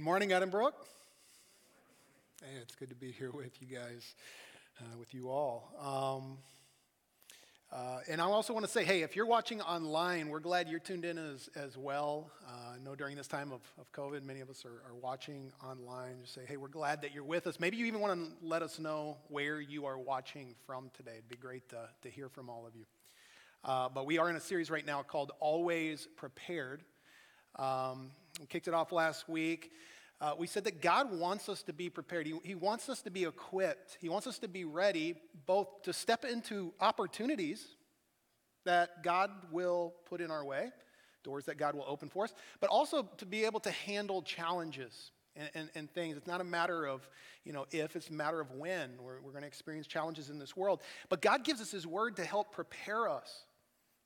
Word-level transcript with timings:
Good 0.00 0.06
morning, 0.06 0.32
Edinburgh. 0.32 0.70
Hey, 2.40 2.56
it's 2.62 2.74
good 2.74 2.88
to 2.88 2.94
be 2.94 3.10
here 3.10 3.30
with 3.30 3.60
you 3.60 3.66
guys, 3.68 4.14
uh, 4.80 4.96
with 4.98 5.12
you 5.12 5.28
all. 5.28 5.74
Um, 5.78 6.38
uh, 7.70 7.98
and 8.08 8.18
I 8.18 8.24
also 8.24 8.54
want 8.54 8.64
to 8.64 8.72
say, 8.72 8.82
hey, 8.82 9.02
if 9.02 9.14
you're 9.14 9.26
watching 9.26 9.60
online, 9.60 10.30
we're 10.30 10.40
glad 10.40 10.70
you're 10.70 10.80
tuned 10.80 11.04
in 11.04 11.18
as, 11.18 11.50
as 11.54 11.76
well. 11.76 12.30
Uh, 12.48 12.76
I 12.76 12.78
know 12.82 12.94
during 12.94 13.14
this 13.14 13.28
time 13.28 13.52
of, 13.52 13.60
of 13.78 13.92
COVID, 13.92 14.22
many 14.24 14.40
of 14.40 14.48
us 14.48 14.64
are, 14.64 14.80
are 14.90 14.96
watching 15.02 15.52
online. 15.62 16.22
Just 16.22 16.32
say, 16.32 16.46
hey, 16.48 16.56
we're 16.56 16.68
glad 16.68 17.02
that 17.02 17.12
you're 17.12 17.22
with 17.22 17.46
us. 17.46 17.60
Maybe 17.60 17.76
you 17.76 17.84
even 17.84 18.00
want 18.00 18.18
to 18.18 18.30
let 18.42 18.62
us 18.62 18.78
know 18.78 19.18
where 19.28 19.60
you 19.60 19.84
are 19.84 19.98
watching 19.98 20.54
from 20.64 20.90
today. 20.96 21.16
It'd 21.18 21.28
be 21.28 21.36
great 21.36 21.68
to, 21.68 21.90
to 22.04 22.08
hear 22.08 22.30
from 22.30 22.48
all 22.48 22.66
of 22.66 22.74
you. 22.74 22.86
Uh, 23.66 23.90
but 23.90 24.06
we 24.06 24.16
are 24.16 24.30
in 24.30 24.36
a 24.36 24.40
series 24.40 24.70
right 24.70 24.86
now 24.86 25.02
called 25.02 25.32
Always 25.40 26.08
Prepared. 26.16 26.84
Um, 27.56 28.12
we 28.38 28.46
kicked 28.46 28.68
it 28.68 28.74
off 28.74 28.92
last 28.92 29.28
week. 29.28 29.72
Uh, 30.20 30.34
we 30.38 30.46
said 30.46 30.64
that 30.64 30.82
God 30.82 31.18
wants 31.18 31.48
us 31.48 31.62
to 31.62 31.72
be 31.72 31.88
prepared. 31.88 32.26
He, 32.26 32.34
he 32.44 32.54
wants 32.54 32.90
us 32.90 33.00
to 33.02 33.10
be 33.10 33.24
equipped. 33.24 33.96
He 34.00 34.10
wants 34.10 34.26
us 34.26 34.38
to 34.40 34.48
be 34.48 34.64
ready 34.64 35.14
both 35.46 35.82
to 35.82 35.92
step 35.94 36.24
into 36.24 36.74
opportunities 36.80 37.66
that 38.66 39.02
God 39.02 39.30
will 39.50 39.94
put 40.04 40.20
in 40.20 40.30
our 40.30 40.44
way, 40.44 40.70
doors 41.24 41.46
that 41.46 41.56
God 41.56 41.74
will 41.74 41.86
open 41.88 42.10
for 42.10 42.24
us, 42.24 42.34
but 42.60 42.68
also 42.68 43.02
to 43.16 43.24
be 43.24 43.44
able 43.44 43.60
to 43.60 43.70
handle 43.70 44.20
challenges 44.20 45.10
and, 45.36 45.50
and, 45.54 45.70
and 45.74 45.90
things. 45.90 46.18
It's 46.18 46.26
not 46.26 46.42
a 46.42 46.44
matter 46.44 46.84
of, 46.84 47.08
you 47.44 47.54
know, 47.54 47.64
if, 47.70 47.96
it's 47.96 48.10
a 48.10 48.12
matter 48.12 48.40
of 48.40 48.50
when. 48.52 48.90
We're, 49.00 49.20
we're 49.22 49.30
going 49.30 49.42
to 49.42 49.48
experience 49.48 49.86
challenges 49.86 50.28
in 50.28 50.38
this 50.38 50.54
world. 50.54 50.82
But 51.08 51.22
God 51.22 51.44
gives 51.44 51.62
us 51.62 51.70
His 51.70 51.86
word 51.86 52.16
to 52.16 52.24
help 52.24 52.52
prepare 52.52 53.08
us, 53.08 53.44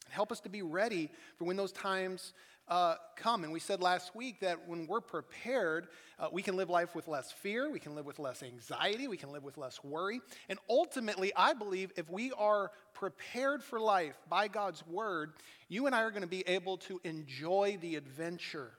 and 0.04 0.14
help 0.14 0.30
us 0.30 0.40
to 0.40 0.48
be 0.48 0.62
ready 0.62 1.10
for 1.38 1.44
when 1.44 1.56
those 1.56 1.72
times 1.72 2.34
uh, 2.68 2.96
come. 3.16 3.44
And 3.44 3.52
we 3.52 3.60
said 3.60 3.80
last 3.80 4.14
week 4.14 4.40
that 4.40 4.68
when 4.68 4.86
we're 4.86 5.00
prepared, 5.00 5.88
uh, 6.18 6.28
we 6.32 6.42
can 6.42 6.56
live 6.56 6.70
life 6.70 6.94
with 6.94 7.08
less 7.08 7.30
fear, 7.30 7.70
we 7.70 7.78
can 7.78 7.94
live 7.94 8.06
with 8.06 8.18
less 8.18 8.42
anxiety, 8.42 9.08
we 9.08 9.16
can 9.16 9.30
live 9.30 9.44
with 9.44 9.58
less 9.58 9.82
worry. 9.84 10.20
And 10.48 10.58
ultimately, 10.68 11.32
I 11.36 11.52
believe 11.52 11.92
if 11.96 12.08
we 12.08 12.32
are 12.32 12.70
prepared 12.94 13.62
for 13.62 13.78
life 13.78 14.16
by 14.28 14.48
God's 14.48 14.86
word, 14.86 15.34
you 15.68 15.86
and 15.86 15.94
I 15.94 16.02
are 16.02 16.10
going 16.10 16.22
to 16.22 16.28
be 16.28 16.46
able 16.46 16.78
to 16.78 17.00
enjoy 17.04 17.78
the 17.80 17.96
adventure 17.96 18.72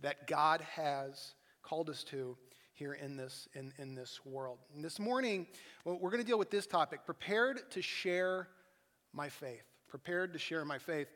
that 0.00 0.26
God 0.26 0.60
has 0.62 1.34
called 1.62 1.90
us 1.90 2.04
to 2.04 2.36
here 2.74 2.94
in 2.94 3.16
this, 3.16 3.48
in, 3.54 3.72
in 3.78 3.94
this 3.94 4.20
world. 4.24 4.58
And 4.74 4.84
this 4.84 4.98
morning, 4.98 5.46
we're 5.84 6.10
going 6.10 6.22
to 6.22 6.26
deal 6.26 6.38
with 6.38 6.50
this 6.50 6.66
topic 6.66 7.04
prepared 7.06 7.70
to 7.70 7.82
share 7.82 8.48
my 9.12 9.28
faith. 9.28 9.64
Prepared 9.88 10.32
to 10.32 10.38
share 10.38 10.64
my 10.64 10.78
faith. 10.78 11.06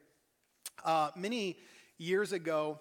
Uh, 0.84 1.10
many 1.16 1.56
years 1.98 2.32
ago, 2.32 2.80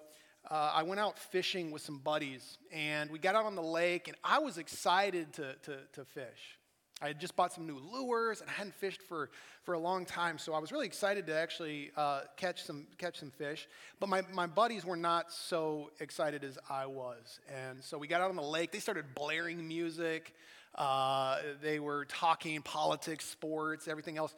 uh, 0.50 0.72
I 0.74 0.82
went 0.82 1.00
out 1.00 1.18
fishing 1.18 1.70
with 1.70 1.82
some 1.82 1.98
buddies, 1.98 2.56
and 2.72 3.10
we 3.10 3.18
got 3.18 3.34
out 3.34 3.44
on 3.44 3.54
the 3.54 3.62
lake, 3.62 4.08
and 4.08 4.16
I 4.24 4.38
was 4.38 4.56
excited 4.56 5.32
to, 5.34 5.54
to, 5.64 5.76
to 5.92 6.04
fish. 6.04 6.58
I 7.00 7.08
had 7.08 7.20
just 7.20 7.36
bought 7.36 7.52
some 7.52 7.66
new 7.66 7.78
lures, 7.78 8.40
and 8.40 8.50
I 8.50 8.54
hadn't 8.54 8.74
fished 8.74 9.02
for, 9.02 9.30
for 9.62 9.74
a 9.74 9.78
long 9.78 10.04
time, 10.04 10.38
so 10.38 10.54
I 10.54 10.58
was 10.58 10.72
really 10.72 10.86
excited 10.86 11.26
to 11.28 11.34
actually 11.34 11.92
uh, 11.96 12.22
catch, 12.36 12.64
some, 12.64 12.86
catch 12.96 13.20
some 13.20 13.30
fish. 13.30 13.68
But 14.00 14.08
my, 14.08 14.22
my 14.32 14.46
buddies 14.46 14.84
were 14.84 14.96
not 14.96 15.32
so 15.32 15.90
excited 16.00 16.42
as 16.42 16.58
I 16.68 16.86
was. 16.86 17.38
And 17.54 17.84
so 17.84 17.98
we 17.98 18.08
got 18.08 18.20
out 18.20 18.30
on 18.30 18.36
the 18.36 18.42
lake. 18.42 18.72
They 18.72 18.80
started 18.80 19.14
blaring 19.14 19.68
music. 19.68 20.34
Uh, 20.74 21.38
they 21.62 21.78
were 21.78 22.04
talking 22.06 22.62
politics, 22.62 23.26
sports, 23.26 23.86
everything 23.86 24.16
else. 24.16 24.34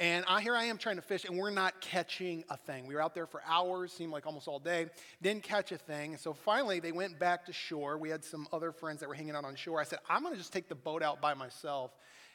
And 0.00 0.24
I, 0.28 0.40
here 0.40 0.54
I 0.54 0.64
am 0.64 0.78
trying 0.78 0.94
to 0.94 1.02
fish, 1.02 1.24
and 1.24 1.36
we're 1.36 1.50
not 1.50 1.80
catching 1.80 2.44
a 2.50 2.56
thing. 2.56 2.86
We 2.86 2.94
were 2.94 3.02
out 3.02 3.16
there 3.16 3.26
for 3.26 3.42
hours, 3.44 3.92
seemed 3.92 4.12
like 4.12 4.26
almost 4.26 4.46
all 4.46 4.60
day, 4.60 4.86
didn't 5.20 5.42
catch 5.42 5.72
a 5.72 5.78
thing. 5.78 6.16
So 6.18 6.34
finally, 6.34 6.78
they 6.78 6.92
went 6.92 7.18
back 7.18 7.46
to 7.46 7.52
shore. 7.52 7.98
We 7.98 8.08
had 8.08 8.24
some 8.24 8.46
other 8.52 8.70
friends 8.70 9.00
that 9.00 9.08
were 9.08 9.16
hanging 9.16 9.34
out 9.34 9.44
on 9.44 9.56
shore. 9.56 9.80
I 9.80 9.84
said, 9.84 9.98
I'm 10.08 10.22
going 10.22 10.34
to 10.34 10.38
just 10.38 10.52
take 10.52 10.68
the 10.68 10.76
boat 10.76 11.02
out 11.02 11.20
by 11.20 11.34
myself 11.34 11.90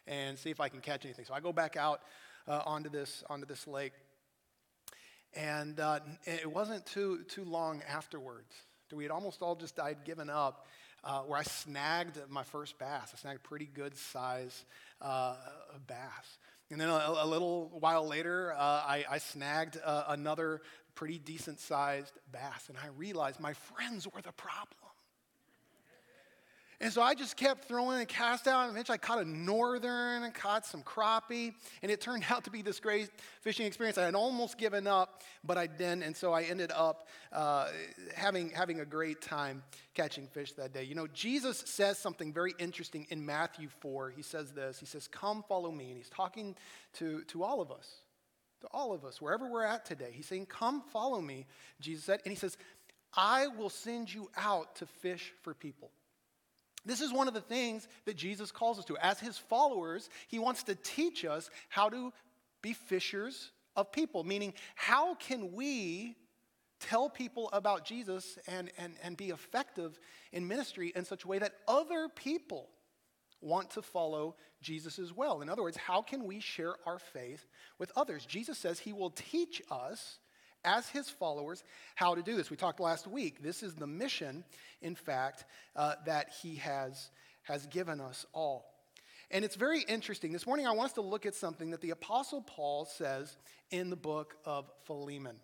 and 0.08 0.38
see 0.38 0.50
if 0.50 0.60
I 0.60 0.68
can 0.68 0.82
catch 0.82 1.06
anything. 1.06 1.24
So 1.24 1.34
I 1.34 1.40
go 1.40 1.54
back 1.54 1.78
out 1.78 2.02
uh, 2.50 2.64
onto, 2.66 2.90
this, 2.90 3.24
onto 3.30 3.46
this 3.46 3.66
lake. 3.66 3.94
And 5.34 5.80
uh, 5.80 6.02
it 6.26 6.52
wasn't 6.52 6.86
too, 6.86 7.24
too 7.30 7.46
long 7.46 7.82
afterwards. 7.88 8.54
We 8.92 9.04
had 9.04 9.12
almost 9.12 9.42
all 9.42 9.56
just 9.56 9.78
died, 9.78 10.00
given 10.04 10.30
up, 10.30 10.68
uh, 11.04 11.22
where 11.22 11.40
I 11.40 11.44
snagged 11.44 12.20
my 12.30 12.44
first 12.44 12.78
bass. 12.78 13.12
I 13.14 13.18
snagged 13.18 13.40
a 13.40 13.48
pretty 13.48 13.70
good 13.74 13.98
size 13.98 14.66
uh, 15.02 15.36
bass. 15.88 16.38
And 16.74 16.82
then 16.82 16.90
a, 16.90 17.14
a 17.20 17.28
little 17.28 17.70
while 17.80 18.08
later, 18.08 18.52
uh, 18.52 18.58
I, 18.58 19.06
I, 19.08 19.18
snagged 19.20 19.78
uh, 19.86 20.06
another 20.08 20.64
pretty 20.96 21.20
decent 21.20 21.60
sized 21.60 22.18
bass, 22.32 22.68
and 22.68 22.76
I 22.84 22.88
realized 22.98 23.40
my 23.40 23.54
friends 23.54 24.08
were 24.08 24.24
the 24.24 24.32
problem. 24.32 24.68
And 26.84 26.92
so 26.92 27.02
I 27.02 27.16
just 27.16 27.38
kept 27.38 27.64
throwing 27.64 28.00
and 28.00 28.08
cast 28.10 28.46
out. 28.46 28.64
And 28.64 28.72
eventually 28.72 28.96
I 28.96 28.98
caught 28.98 29.22
a 29.22 29.26
northern 29.26 30.24
and 30.24 30.34
caught 30.34 30.66
some 30.66 30.84
crappie. 30.84 31.54
And 31.82 31.90
it 31.90 32.02
turned 32.02 32.26
out 32.30 32.44
to 32.44 32.52
be 32.52 32.62
this 32.62 32.82
great 32.82 33.10
fishing 33.40 33.66
experience. 33.66 33.98
I 33.98 34.04
had 34.04 34.16
almost 34.16 34.58
given 34.58 34.86
up, 34.86 35.24
but 35.46 35.58
I 35.58 35.66
didn't. 35.66 36.04
And 36.04 36.14
so 36.14 36.34
I 36.34 36.42
ended 36.44 36.74
up 36.76 37.08
uh, 37.32 37.70
having, 38.14 38.50
having 38.50 38.82
a 38.82 38.86
great 38.86 39.22
time 39.22 39.64
catching 39.94 40.28
fish 40.28 40.52
that 40.54 40.74
day. 40.74 40.84
You 40.84 40.94
know, 40.94 41.08
Jesus 41.08 41.64
says 41.66 41.98
something 41.98 42.34
very 42.34 42.54
interesting 42.60 43.08
in 43.10 43.26
Matthew 43.26 43.70
4. 43.80 44.10
He 44.10 44.22
says 44.22 44.52
this 44.52 44.78
He 44.78 44.86
says, 44.86 45.08
Come 45.08 45.42
follow 45.48 45.72
me. 45.72 45.88
And 45.88 45.96
he's 45.96 46.10
talking 46.10 46.54
to, 46.96 47.24
to 47.30 47.44
all 47.44 47.62
of 47.62 47.72
us, 47.72 48.00
to 48.60 48.68
all 48.74 48.92
of 48.92 49.06
us, 49.06 49.22
wherever 49.22 49.50
we're 49.50 49.64
at 49.64 49.86
today. 49.86 50.10
He's 50.12 50.28
saying, 50.28 50.48
Come 50.48 50.82
follow 50.92 51.22
me, 51.22 51.46
Jesus 51.80 52.04
said. 52.04 52.20
And 52.26 52.34
he 52.34 52.38
says, 52.38 52.58
I 53.16 53.48
will 53.48 53.70
send 53.70 54.14
you 54.14 54.30
out 54.36 54.76
to 54.76 54.86
fish 54.86 55.32
for 55.44 55.54
people. 55.54 55.90
This 56.86 57.02
is 57.02 57.14
one 57.14 57.28
of 57.28 57.34
the 57.34 57.42
things 57.42 57.88
that 58.06 58.16
Jesus 58.16 58.52
calls 58.52 58.78
us 58.80 58.86
to. 58.86 58.98
As 58.98 59.20
his 59.20 59.38
followers, 59.38 60.10
he 60.28 60.40
wants 60.40 60.64
to 60.64 60.76
teach 60.76 61.24
us 61.24 61.50
how 61.70 61.90
to 61.90 62.12
be 62.62 62.74
fishers 62.74 63.52
of 63.76 63.92
people, 63.92 64.24
meaning, 64.24 64.54
how 64.76 65.16
can 65.16 65.54
we 65.54 66.16
tell 66.80 67.10
people 67.10 67.50
about 67.54 67.86
Jesus 67.86 68.38
and, 68.48 68.72
and, 68.78 68.96
and 69.02 69.16
be 69.16 69.30
effective 69.30 70.00
in 70.32 70.48
ministry 70.48 70.92
in 70.96 71.06
such 71.06 71.24
a 71.24 71.28
way 71.28 71.40
that 71.40 71.54
other 71.68 72.10
people 72.10 72.70
want 73.42 73.70
to 73.72 73.82
follow 73.82 74.36
Jesus 74.62 75.00
as 75.00 75.14
well? 75.14 75.42
In 75.42 75.50
other 75.50 75.64
words, 75.64 75.78
how 75.78 76.02
can 76.02 76.26
we 76.26 76.40
share 76.40 76.76
our 76.86 77.00
faith 77.00 77.48
with 77.80 77.92
others? 77.96 78.26
Jesus 78.26 78.58
says 78.58 78.80
he 78.80 78.94
will 78.94 79.12
teach 79.12 79.62
us 79.72 80.20
as 80.64 80.88
his 80.90 81.10
followers 81.10 81.64
how 81.96 82.16
to 82.16 82.22
do 82.22 82.36
this. 82.36 82.50
We 82.50 82.58
talked 82.58 82.80
last 82.80 83.08
week. 83.08 83.42
This 83.42 83.64
is 83.64 83.76
the 83.76 83.88
mission, 83.88 84.44
in 84.82 84.96
fact, 84.96 85.46
uh, 85.76 85.96
that 86.06 86.30
he 86.42 86.56
has, 86.56 87.10
has 87.44 87.66
given 87.68 88.00
us 88.00 88.26
all. 88.34 88.66
And 89.32 89.44
it's 89.44 89.56
very 89.56 89.82
interesting. 89.82 90.32
This 90.32 90.46
morning, 90.46 90.68
I 90.68 90.72
want 90.72 90.90
us 90.90 90.94
to 90.94 91.02
look 91.02 91.26
at 91.26 91.34
something 91.34 91.72
that 91.72 91.82
the 91.82 91.90
Apostle 91.90 92.42
Paul 92.42 92.86
says 92.86 93.36
in 93.72 93.90
the 93.90 93.96
book 93.96 94.36
of 94.46 94.70
Philemon. 94.86 95.38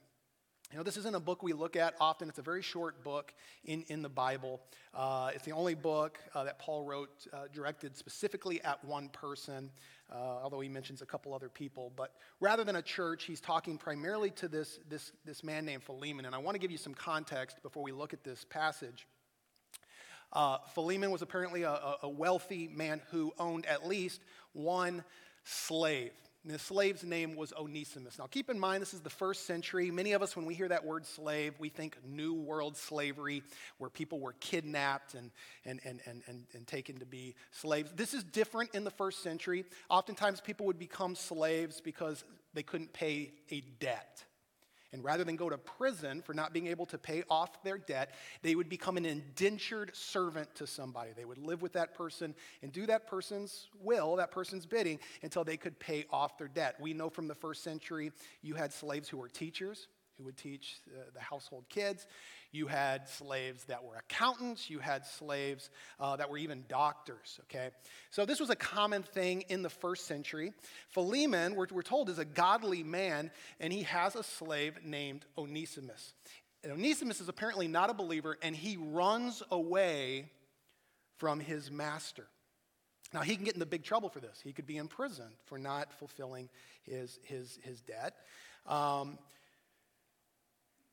You 0.72 0.78
know, 0.78 0.84
this 0.84 0.98
isn't 0.98 1.16
a 1.16 1.20
book 1.20 1.42
we 1.42 1.54
look 1.54 1.76
at 1.76 1.96
often. 2.00 2.30
It's 2.30 2.38
a 2.38 2.44
very 2.44 2.62
short 2.62 3.04
book 3.04 3.34
in, 3.66 3.84
in 3.88 4.04
the 4.04 4.10
Bible. 4.10 4.62
Uh, 4.94 5.32
it's 5.34 5.44
the 5.44 5.52
only 5.52 5.74
book 5.74 6.20
uh, 6.36 6.44
that 6.44 6.60
Paul 6.60 6.84
wrote 6.84 7.26
uh, 7.34 7.46
directed 7.52 7.98
specifically 7.98 8.62
at 8.62 8.86
one 8.86 9.10
person, 9.10 9.72
uh, 10.12 10.16
although 10.16 10.60
he 10.60 10.70
mentions 10.70 11.02
a 11.02 11.08
couple 11.08 11.34
other 11.34 11.50
people. 11.50 11.92
But 11.96 12.14
rather 12.40 12.64
than 12.64 12.76
a 12.76 12.84
church, 12.84 13.24
he's 13.24 13.42
talking 13.42 13.80
primarily 13.80 14.30
to 14.32 14.48
this, 14.48 14.78
this, 14.88 15.12
this 15.26 15.44
man 15.44 15.66
named 15.66 15.82
Philemon. 15.82 16.26
And 16.26 16.36
I 16.36 16.38
want 16.38 16.54
to 16.54 16.60
give 16.60 16.70
you 16.70 16.78
some 16.78 16.94
context 16.94 17.64
before 17.64 17.82
we 17.82 17.92
look 17.92 18.14
at 18.14 18.24
this 18.24 18.46
passage. 18.48 19.08
Uh, 20.32 20.60
Philemon 20.76 21.10
was 21.10 21.24
apparently 21.24 21.64
a, 21.64 21.96
a 22.04 22.10
wealthy 22.10 22.68
man 22.68 23.02
who 23.10 23.34
owned 23.40 23.66
at 23.66 23.88
least 23.88 24.22
one 24.54 25.04
slave. 25.46 26.12
And 26.44 26.54
the 26.54 26.60
slave's 26.60 27.04
name 27.04 27.36
was 27.36 27.52
Onesimus. 27.54 28.18
Now, 28.18 28.28
keep 28.28 28.50
in 28.50 28.58
mind, 28.58 28.82
this 28.82 28.94
is 28.94 29.02
the 29.02 29.10
first 29.10 29.46
century. 29.46 29.92
Many 29.92 30.14
of 30.14 30.22
us, 30.22 30.38
when 30.38 30.46
we 30.46 30.54
hear 30.54 30.70
that 30.70 30.86
word 30.86 31.06
slave, 31.06 31.54
we 31.60 31.68
think 31.68 31.98
New 32.08 32.34
World 32.34 32.78
slavery, 32.78 33.44
where 33.78 33.90
people 33.90 34.22
were 34.22 34.34
kidnapped 34.40 35.16
and, 35.16 35.32
and, 35.66 35.82
and, 35.84 36.00
and, 36.06 36.24
and, 36.28 36.46
and 36.54 36.66
taken 36.66 37.00
to 37.00 37.06
be 37.06 37.36
slaves. 37.52 37.92
This 37.94 38.14
is 38.14 38.24
different 38.24 38.74
in 38.74 38.86
the 38.86 38.92
first 38.92 39.22
century. 39.22 39.66
Oftentimes, 39.90 40.40
people 40.40 40.66
would 40.68 40.80
become 40.80 41.14
slaves 41.14 41.82
because 41.82 42.24
they 42.54 42.64
couldn't 42.64 42.94
pay 42.94 43.34
a 43.52 43.62
debt. 43.82 44.24
And 44.92 45.04
rather 45.04 45.24
than 45.24 45.36
go 45.36 45.50
to 45.50 45.58
prison 45.58 46.22
for 46.22 46.34
not 46.34 46.52
being 46.52 46.68
able 46.68 46.86
to 46.88 46.98
pay 46.98 47.24
off 47.30 47.62
their 47.64 47.78
debt, 47.78 48.16
they 48.42 48.56
would 48.56 48.70
become 48.70 48.98
an 48.98 49.06
indentured 49.06 49.96
servant 49.96 50.54
to 50.56 50.66
somebody. 50.66 51.12
They 51.16 51.26
would 51.26 51.38
live 51.38 51.62
with 51.62 51.74
that 51.74 51.94
person 51.94 52.34
and 52.64 52.72
do 52.72 52.86
that 52.88 53.08
person's 53.08 53.70
will, 53.82 54.16
that 54.16 54.32
person's 54.32 54.66
bidding, 54.66 55.00
until 55.22 55.44
they 55.44 55.58
could 55.58 55.80
pay 55.80 56.06
off 56.10 56.38
their 56.38 56.48
debt. 56.48 56.76
We 56.80 56.94
know 56.94 57.10
from 57.10 57.28
the 57.28 57.36
first 57.36 57.64
century 57.64 58.12
you 58.42 58.56
had 58.56 58.74
slaves 58.74 59.10
who 59.10 59.18
were 59.18 59.30
teachers, 59.30 59.88
who 60.20 60.26
would 60.26 60.38
teach 60.38 60.82
uh, 60.90 61.00
the 61.14 61.20
household 61.20 61.64
kids. 61.70 62.06
You 62.52 62.68
had 62.68 63.08
slaves 63.08 63.64
that 63.66 63.84
were 63.84 63.96
accountants. 63.96 64.70
You 64.70 64.80
had 64.80 65.06
slaves 65.06 65.70
uh, 66.00 66.18
that 66.18 66.30
were 66.30 66.38
even 66.38 66.66
doctors, 66.68 67.40
okay? 67.46 67.70
So 68.12 68.26
this 68.26 68.40
was 68.40 68.50
a 68.50 68.56
common 68.56 69.02
thing 69.02 69.46
in 69.50 69.62
the 69.62 69.70
first 69.70 70.06
century. 70.06 70.54
Philemon, 70.90 71.56
we're, 71.56 71.68
we're 71.72 71.82
told, 71.82 72.10
is 72.10 72.20
a 72.20 72.26
godly 72.26 72.84
man, 72.84 73.32
and 73.60 73.72
he 73.72 73.84
has 73.84 74.16
a 74.16 74.24
slave 74.24 74.80
named 74.84 75.26
Onesimus. 75.38 76.14
And 76.64 76.74
Onesimus 76.74 77.22
is 77.22 77.30
apparently 77.30 77.70
not 77.70 77.90
a 77.90 77.94
believer, 77.94 78.38
and 78.42 78.54
he 78.54 78.78
runs 78.78 79.42
away 79.50 80.30
from 81.18 81.40
his 81.40 81.72
master. 81.72 82.28
Now, 83.14 83.22
he 83.22 83.36
can 83.36 83.46
get 83.46 83.54
into 83.54 83.66
big 83.66 83.84
trouble 83.84 84.10
for 84.10 84.20
this. 84.20 84.40
He 84.44 84.54
could 84.54 84.68
be 84.68 84.78
in 84.78 84.88
prison 84.88 85.28
for 85.46 85.58
not 85.58 85.94
fulfilling 85.94 86.50
his, 86.84 87.20
his, 87.24 87.58
his 87.64 87.82
debt. 87.82 88.16
Um, 88.68 89.18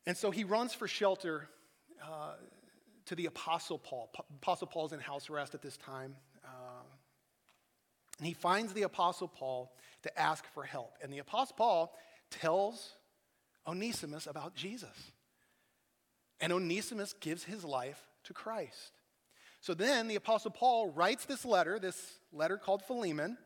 and 0.06 0.16
so 0.16 0.30
he 0.30 0.44
runs 0.44 0.72
for 0.72 0.86
shelter 0.86 1.48
uh, 2.02 2.34
to 3.06 3.14
the 3.14 3.26
Apostle 3.26 3.78
Paul. 3.78 4.10
Apostle 4.36 4.68
Paul's 4.68 4.92
in 4.92 5.00
house 5.00 5.28
arrest 5.28 5.54
at 5.54 5.62
this 5.62 5.76
time. 5.76 6.14
Uh, 6.44 6.82
and 8.18 8.26
he 8.26 8.32
finds 8.32 8.72
the 8.72 8.82
Apostle 8.82 9.28
Paul 9.28 9.72
to 10.02 10.18
ask 10.18 10.44
for 10.54 10.62
help. 10.62 10.96
And 11.02 11.12
the 11.12 11.18
Apostle 11.18 11.56
Paul 11.56 11.94
tells 12.30 12.94
Onesimus 13.66 14.26
about 14.26 14.54
Jesus. 14.54 15.12
And 16.40 16.52
Onesimus 16.52 17.12
gives 17.14 17.44
his 17.44 17.64
life 17.64 18.00
to 18.24 18.32
Christ. 18.32 18.92
So 19.60 19.74
then 19.74 20.06
the 20.06 20.14
Apostle 20.14 20.52
Paul 20.52 20.90
writes 20.90 21.24
this 21.24 21.44
letter, 21.44 21.78
this 21.78 22.18
letter 22.32 22.58
called 22.58 22.82
Philemon, 22.82 23.38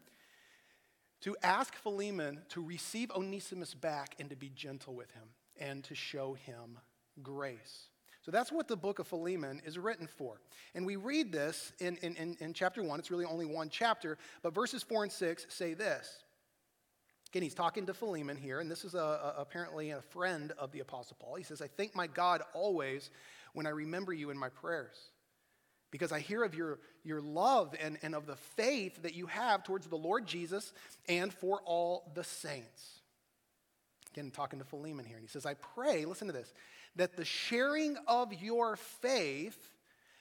to 1.22 1.36
ask 1.42 1.74
Philemon 1.76 2.40
to 2.50 2.62
receive 2.62 3.10
Onesimus 3.10 3.74
back 3.74 4.16
and 4.18 4.28
to 4.30 4.36
be 4.36 4.50
gentle 4.50 4.94
with 4.94 5.10
him 5.12 5.28
and 5.60 5.84
to 5.84 5.94
show 5.94 6.34
him 6.34 6.78
grace. 7.22 7.88
So 8.22 8.30
that's 8.30 8.52
what 8.52 8.68
the 8.68 8.76
book 8.76 8.98
of 8.98 9.06
Philemon 9.06 9.62
is 9.64 9.78
written 9.78 10.06
for. 10.06 10.40
And 10.74 10.84
we 10.84 10.96
read 10.96 11.32
this 11.32 11.72
in, 11.78 11.96
in, 11.98 12.16
in, 12.16 12.36
in 12.40 12.52
chapter 12.52 12.82
1. 12.82 12.98
It's 12.98 13.10
really 13.10 13.24
only 13.24 13.46
one 13.46 13.70
chapter, 13.70 14.18
but 14.42 14.54
verses 14.54 14.82
4 14.82 15.04
and 15.04 15.12
6 15.12 15.46
say 15.48 15.74
this. 15.74 16.22
Again, 17.30 17.42
he's 17.42 17.54
talking 17.54 17.86
to 17.86 17.94
Philemon 17.94 18.36
here, 18.36 18.60
and 18.60 18.70
this 18.70 18.84
is 18.84 18.94
a, 18.94 18.98
a, 18.98 19.34
apparently 19.38 19.90
a 19.90 20.02
friend 20.02 20.52
of 20.58 20.72
the 20.72 20.80
Apostle 20.80 21.16
Paul. 21.20 21.36
He 21.36 21.44
says, 21.44 21.62
I 21.62 21.68
thank 21.68 21.94
my 21.94 22.08
God 22.08 22.42
always 22.54 23.10
when 23.52 23.66
I 23.66 23.70
remember 23.70 24.12
you 24.12 24.30
in 24.30 24.38
my 24.38 24.48
prayers, 24.48 24.96
because 25.90 26.12
I 26.12 26.18
hear 26.18 26.42
of 26.42 26.54
your, 26.54 26.80
your 27.04 27.20
love 27.20 27.74
and, 27.80 27.98
and 28.02 28.14
of 28.14 28.26
the 28.26 28.36
faith 28.36 29.02
that 29.02 29.14
you 29.14 29.26
have 29.26 29.62
towards 29.62 29.86
the 29.86 29.96
Lord 29.96 30.26
Jesus 30.26 30.72
and 31.08 31.32
for 31.32 31.60
all 31.64 32.10
the 32.14 32.24
saints. 32.24 32.99
Again, 34.12 34.30
talking 34.30 34.58
to 34.58 34.64
Philemon 34.64 35.04
here, 35.04 35.16
and 35.16 35.24
he 35.24 35.28
says, 35.28 35.46
I 35.46 35.54
pray, 35.54 36.04
listen 36.04 36.26
to 36.26 36.32
this, 36.32 36.52
that 36.96 37.16
the 37.16 37.24
sharing 37.24 37.96
of 38.08 38.32
your 38.34 38.76
faith 38.76 39.70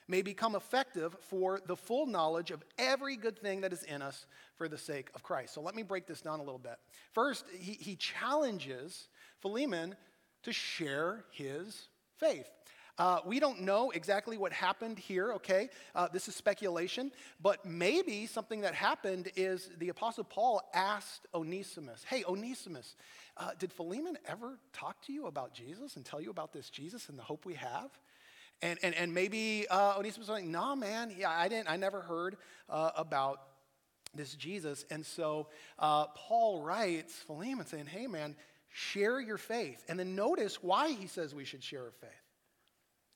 may 0.06 0.22
become 0.22 0.56
effective 0.56 1.16
for 1.28 1.60
the 1.66 1.76
full 1.76 2.06
knowledge 2.06 2.50
of 2.50 2.62
every 2.78 3.16
good 3.16 3.38
thing 3.38 3.60
that 3.60 3.72
is 3.72 3.84
in 3.84 4.02
us 4.02 4.26
for 4.56 4.68
the 4.68 4.76
sake 4.78 5.08
of 5.14 5.22
Christ. 5.22 5.54
So 5.54 5.60
let 5.60 5.74
me 5.74 5.82
break 5.82 6.06
this 6.06 6.20
down 6.20 6.40
a 6.40 6.42
little 6.42 6.58
bit. 6.58 6.76
First, 7.12 7.46
he, 7.56 7.72
he 7.72 7.96
challenges 7.96 9.08
Philemon 9.40 9.94
to 10.42 10.52
share 10.52 11.24
his 11.30 11.88
faith. 12.18 12.50
Uh, 12.98 13.20
we 13.24 13.40
don't 13.40 13.62
know 13.62 13.90
exactly 13.92 14.36
what 14.36 14.52
happened 14.52 14.98
here, 14.98 15.32
okay? 15.32 15.70
Uh, 15.94 16.06
this 16.12 16.28
is 16.28 16.34
speculation, 16.34 17.10
but 17.40 17.64
maybe 17.64 18.26
something 18.26 18.60
that 18.60 18.74
happened 18.74 19.30
is 19.36 19.70
the 19.78 19.88
Apostle 19.88 20.24
Paul 20.24 20.60
asked 20.74 21.26
Onesimus, 21.32 22.04
Hey, 22.04 22.24
Onesimus, 22.28 22.96
uh, 23.40 23.50
did 23.58 23.72
Philemon 23.72 24.18
ever 24.26 24.58
talk 24.72 25.00
to 25.06 25.12
you 25.12 25.26
about 25.26 25.54
Jesus 25.54 25.96
and 25.96 26.04
tell 26.04 26.20
you 26.20 26.30
about 26.30 26.52
this 26.52 26.68
Jesus 26.70 27.08
and 27.08 27.18
the 27.18 27.22
hope 27.22 27.46
we 27.46 27.54
have? 27.54 27.90
And, 28.62 28.78
and, 28.82 28.94
and 28.94 29.14
maybe 29.14 29.66
uh, 29.70 29.94
Onesimus 29.96 30.28
was 30.28 30.28
like, 30.28 30.44
nah, 30.44 30.74
man, 30.74 31.12
yeah, 31.16 31.30
I 31.30 31.48
didn't, 31.48 31.70
I 31.70 31.76
never 31.76 32.02
heard 32.02 32.36
uh, 32.68 32.90
about 32.94 33.40
this 34.14 34.34
Jesus. 34.34 34.84
And 34.90 35.04
so 35.04 35.48
uh, 35.78 36.06
Paul 36.14 36.60
writes 36.62 37.14
Philemon 37.26 37.66
saying, 37.66 37.86
hey, 37.86 38.06
man, 38.06 38.36
share 38.68 39.18
your 39.18 39.38
faith. 39.38 39.82
And 39.88 39.98
then 39.98 40.14
notice 40.14 40.62
why 40.62 40.90
he 40.90 41.06
says 41.06 41.34
we 41.34 41.46
should 41.46 41.64
share 41.64 41.84
our 41.84 41.92
faith. 41.92 42.10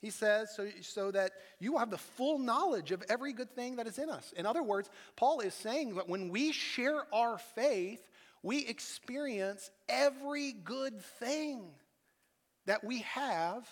He 0.01 0.11
says, 0.11 0.55
so, 0.55 0.69
so 0.81 1.11
that 1.11 1.33
you 1.61 1.73
will 1.73 1.79
have 1.79 1.91
the 1.91 1.99
full 1.99 2.39
knowledge 2.39 2.93
of 2.93 3.03
every 3.09 3.33
good 3.33 3.55
thing 3.55 3.77
that 3.77 3.87
is 3.87 3.99
in 3.99 4.09
us. 4.09 4.33
In 4.37 4.47
other 4.47 4.63
words, 4.63 4.89
Paul 5.17 5.41
is 5.41 5.55
saying 5.55 5.95
that 5.97 6.09
when 6.09 6.31
we 6.31 6.53
share 6.53 7.03
our 7.13 7.39
faith, 7.39 8.07
we 8.45 8.67
experience 8.67 9.71
every 9.89 10.53
good 10.53 11.01
thing 11.19 11.65
that 12.67 12.85
we 12.85 12.99
have 13.01 13.67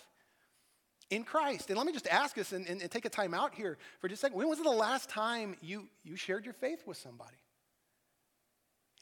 in 1.11 1.23
Christ. 1.23 1.69
And 1.69 1.77
let 1.77 1.85
me 1.85 1.93
just 1.93 2.07
ask 2.07 2.39
us 2.39 2.51
and, 2.53 2.67
and, 2.67 2.81
and, 2.81 2.89
take 2.89 3.05
a 3.05 3.09
time 3.09 3.35
out 3.35 3.53
here 3.53 3.77
for 4.01 4.07
just 4.09 4.21
a 4.21 4.25
second. 4.25 4.37
When 4.37 4.49
was 4.49 4.57
the 4.57 4.69
last 4.69 5.09
time 5.09 5.55
you, 5.61 5.87
you 6.03 6.15
shared 6.15 6.43
your 6.43 6.55
faith 6.55 6.81
with 6.87 6.97
somebody? 6.97 7.37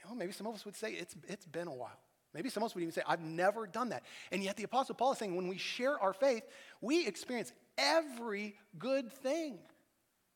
You 0.04 0.10
know, 0.10 0.16
maybe 0.16 0.34
some 0.34 0.46
of 0.46 0.54
us 0.54 0.66
would 0.66 0.76
say 0.76 0.92
it's, 0.92 1.16
it's 1.30 1.46
been 1.46 1.70
a 1.70 1.74
while. 1.74 2.00
Maybe 2.34 2.50
some 2.50 2.64
of 2.64 2.68
us 2.68 2.76
would 2.76 2.82
even 2.82 2.94
say, 2.94 3.04
I've 3.08 3.22
never 3.22 3.66
done 3.66 3.90
that. 3.90 4.04
And 4.34 4.44
yet 4.44 4.58
the 4.58 4.64
Apostle 4.64 4.96
Paul 4.96 5.14
is 5.14 5.20
saying 5.20 5.36
when 5.38 5.48
we 5.48 5.58
share 5.58 5.98
our 6.00 6.14
faith, 6.14 6.44
we 6.82 7.08
experience 7.08 7.54
every 7.78 8.56
good 8.78 9.10
thing 9.10 9.60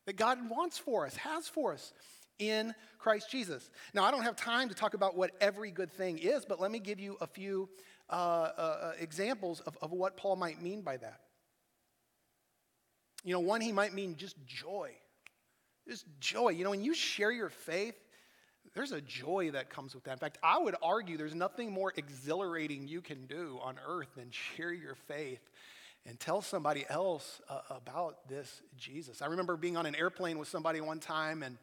that 0.06 0.16
God 0.16 0.38
wants 0.48 0.78
for 0.78 1.04
us, 1.04 1.14
has 1.16 1.46
for 1.46 1.74
us 1.74 1.92
in 2.38 2.74
Christ 2.98 3.30
Jesus. 3.30 3.70
Now, 3.94 4.04
I 4.04 4.10
don't 4.10 4.22
have 4.22 4.36
time 4.36 4.68
to 4.68 4.74
talk 4.74 4.94
about 4.94 5.16
what 5.16 5.32
every 5.40 5.70
good 5.70 5.92
thing 5.92 6.18
is, 6.18 6.44
but 6.44 6.60
let 6.60 6.70
me 6.70 6.78
give 6.78 7.00
you 7.00 7.16
a 7.20 7.26
few 7.26 7.68
uh, 8.08 8.12
uh, 8.12 8.60
uh 8.60 8.92
examples 8.98 9.60
of, 9.60 9.76
of 9.82 9.92
what 9.92 10.16
Paul 10.16 10.36
might 10.36 10.62
mean 10.62 10.82
by 10.82 10.96
that. 10.96 11.20
You 13.24 13.32
know, 13.32 13.40
one, 13.40 13.60
he 13.60 13.72
might 13.72 13.92
mean 13.92 14.16
just 14.16 14.36
joy. 14.46 14.92
Just 15.88 16.04
joy. 16.20 16.50
You 16.50 16.64
know, 16.64 16.70
when 16.70 16.84
you 16.84 16.94
share 16.94 17.32
your 17.32 17.48
faith, 17.48 17.96
there's 18.74 18.92
a 18.92 19.00
joy 19.00 19.50
that 19.52 19.70
comes 19.70 19.94
with 19.94 20.04
that. 20.04 20.12
In 20.12 20.18
fact, 20.18 20.38
I 20.42 20.58
would 20.58 20.76
argue 20.82 21.16
there's 21.16 21.34
nothing 21.34 21.72
more 21.72 21.92
exhilarating 21.96 22.86
you 22.86 23.00
can 23.00 23.26
do 23.26 23.58
on 23.62 23.76
earth 23.86 24.08
than 24.16 24.30
share 24.30 24.72
your 24.72 24.94
faith 24.94 25.40
and 26.04 26.20
tell 26.20 26.40
somebody 26.40 26.84
else 26.88 27.40
uh, 27.48 27.60
about 27.70 28.28
this 28.28 28.62
Jesus. 28.76 29.22
I 29.22 29.26
remember 29.26 29.56
being 29.56 29.76
on 29.76 29.86
an 29.86 29.94
airplane 29.94 30.38
with 30.38 30.48
somebody 30.48 30.80
one 30.80 31.00
time 31.00 31.42
and 31.42 31.58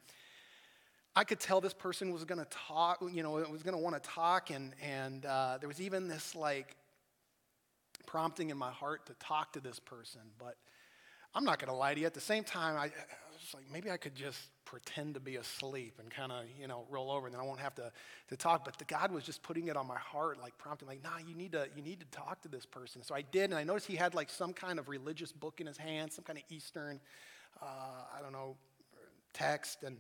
I 1.16 1.24
could 1.24 1.40
tell 1.40 1.62
this 1.62 1.74
person 1.74 2.12
was 2.12 2.26
going 2.26 2.40
to 2.40 2.48
talk, 2.50 3.04
you 3.12 3.22
know, 3.22 3.34
was 3.34 3.62
going 3.62 3.76
to 3.76 3.82
want 3.82 4.02
to 4.02 4.10
talk, 4.10 4.50
and, 4.50 4.74
and 4.82 5.26
uh, 5.26 5.58
there 5.60 5.68
was 5.68 5.80
even 5.80 6.08
this 6.08 6.36
like 6.36 6.76
prompting 8.08 8.50
in 8.50 8.58
my 8.58 8.72
heart 8.72 9.06
to 9.08 9.14
talk 9.16 9.54
to 9.54 9.60
this 9.60 9.80
person. 9.80 10.22
But 10.40 10.56
I'm 11.36 11.44
not 11.44 11.60
going 11.60 11.70
to 11.70 11.76
lie 11.76 11.94
to 11.94 12.00
you. 12.00 12.08
At 12.08 12.14
the 12.16 12.20
same 12.22 12.44
time, 12.44 12.78
I, 12.78 12.86
I 12.86 12.90
was 13.32 13.54
like, 13.54 13.66
maybe 13.72 13.92
I 13.92 13.98
could 13.98 14.16
just 14.16 14.40
pretend 14.66 15.14
to 15.14 15.20
be 15.20 15.36
asleep 15.36 16.00
and 16.00 16.10
kind 16.10 16.32
of, 16.32 16.46
you 16.60 16.68
know, 16.68 16.86
roll 16.90 17.12
over 17.12 17.28
and 17.28 17.34
then 17.34 17.40
I 17.40 17.44
won't 17.44 17.60
have 17.60 17.76
to, 17.76 17.92
to 18.30 18.38
talk. 18.38 18.66
But 18.66 18.80
the 18.80 18.86
God 18.86 19.12
was 19.12 19.24
just 19.24 19.44
putting 19.44 19.68
it 19.68 19.78
on 19.78 19.86
my 19.86 19.98
heart, 19.98 20.40
like 20.42 20.58
prompting, 20.58 20.88
like, 20.88 21.04
nah, 21.04 21.18
you 21.28 21.36
need 21.36 21.52
to, 21.52 21.68
you 21.76 21.84
need 21.84 22.00
to 22.00 22.06
talk 22.08 22.42
to 22.42 22.48
this 22.48 22.66
person. 22.66 23.04
So 23.04 23.14
I 23.14 23.22
did, 23.22 23.52
and 23.52 23.56
I 23.56 23.64
noticed 23.64 23.86
he 23.86 23.96
had 23.96 24.16
like 24.16 24.32
some 24.32 24.52
kind 24.52 24.80
of 24.80 24.90
religious 24.90 25.32
book 25.32 25.62
in 25.62 25.68
his 25.68 25.78
hand, 25.78 26.12
some 26.12 26.24
kind 26.24 26.40
of 26.40 26.44
Eastern, 26.50 27.00
uh, 27.62 27.66
I 28.18 28.22
don't 28.22 28.32
know, 28.32 28.56
text. 29.34 29.84
And 29.84 29.98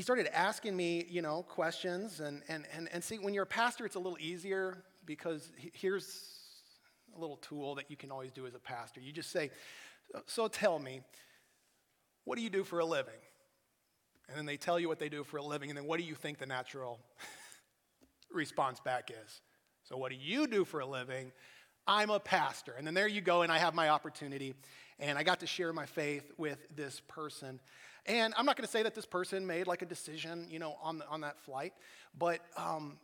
he 0.00 0.02
started 0.02 0.34
asking 0.34 0.74
me, 0.74 1.04
you 1.10 1.20
know, 1.20 1.42
questions. 1.42 2.20
And, 2.20 2.42
and, 2.48 2.64
and, 2.74 2.88
and 2.90 3.04
see, 3.04 3.18
when 3.18 3.34
you're 3.34 3.42
a 3.42 3.46
pastor, 3.46 3.84
it's 3.84 3.96
a 3.96 3.98
little 3.98 4.16
easier 4.18 4.82
because 5.04 5.52
here's 5.74 6.26
a 7.14 7.20
little 7.20 7.36
tool 7.36 7.74
that 7.74 7.90
you 7.90 7.98
can 7.98 8.10
always 8.10 8.32
do 8.32 8.46
as 8.46 8.54
a 8.54 8.58
pastor. 8.58 9.02
You 9.02 9.12
just 9.12 9.30
say, 9.30 9.50
So 10.24 10.48
tell 10.48 10.78
me, 10.78 11.02
what 12.24 12.36
do 12.36 12.42
you 12.42 12.48
do 12.48 12.64
for 12.64 12.78
a 12.78 12.84
living? 12.86 13.20
And 14.30 14.38
then 14.38 14.46
they 14.46 14.56
tell 14.56 14.80
you 14.80 14.88
what 14.88 14.98
they 14.98 15.10
do 15.10 15.22
for 15.22 15.36
a 15.36 15.42
living, 15.42 15.68
and 15.68 15.76
then 15.76 15.84
what 15.84 16.00
do 16.00 16.06
you 16.06 16.14
think 16.14 16.38
the 16.38 16.46
natural 16.46 16.98
response 18.32 18.80
back 18.80 19.10
is? 19.10 19.42
So, 19.82 19.98
what 19.98 20.12
do 20.12 20.16
you 20.16 20.46
do 20.46 20.64
for 20.64 20.80
a 20.80 20.86
living? 20.86 21.30
I'm 21.86 22.08
a 22.08 22.20
pastor. 22.20 22.72
And 22.78 22.86
then 22.86 22.94
there 22.94 23.08
you 23.08 23.20
go, 23.20 23.42
and 23.42 23.52
I 23.52 23.58
have 23.58 23.74
my 23.74 23.90
opportunity, 23.90 24.54
and 25.00 25.18
I 25.18 25.22
got 25.22 25.40
to 25.40 25.46
share 25.46 25.72
my 25.72 25.86
faith 25.86 26.30
with 26.36 26.58
this 26.74 27.00
person. 27.08 27.60
And 28.06 28.34
I'm 28.36 28.46
not 28.46 28.56
going 28.56 28.66
to 28.66 28.70
say 28.70 28.82
that 28.82 28.94
this 28.94 29.06
person 29.06 29.46
made 29.46 29.66
like 29.66 29.82
a 29.82 29.86
decision, 29.86 30.46
you 30.50 30.58
know, 30.58 30.76
on, 30.82 30.98
the, 30.98 31.08
on 31.08 31.22
that 31.22 31.38
flight, 31.40 31.72
but 32.18 32.40
um, 32.56 32.98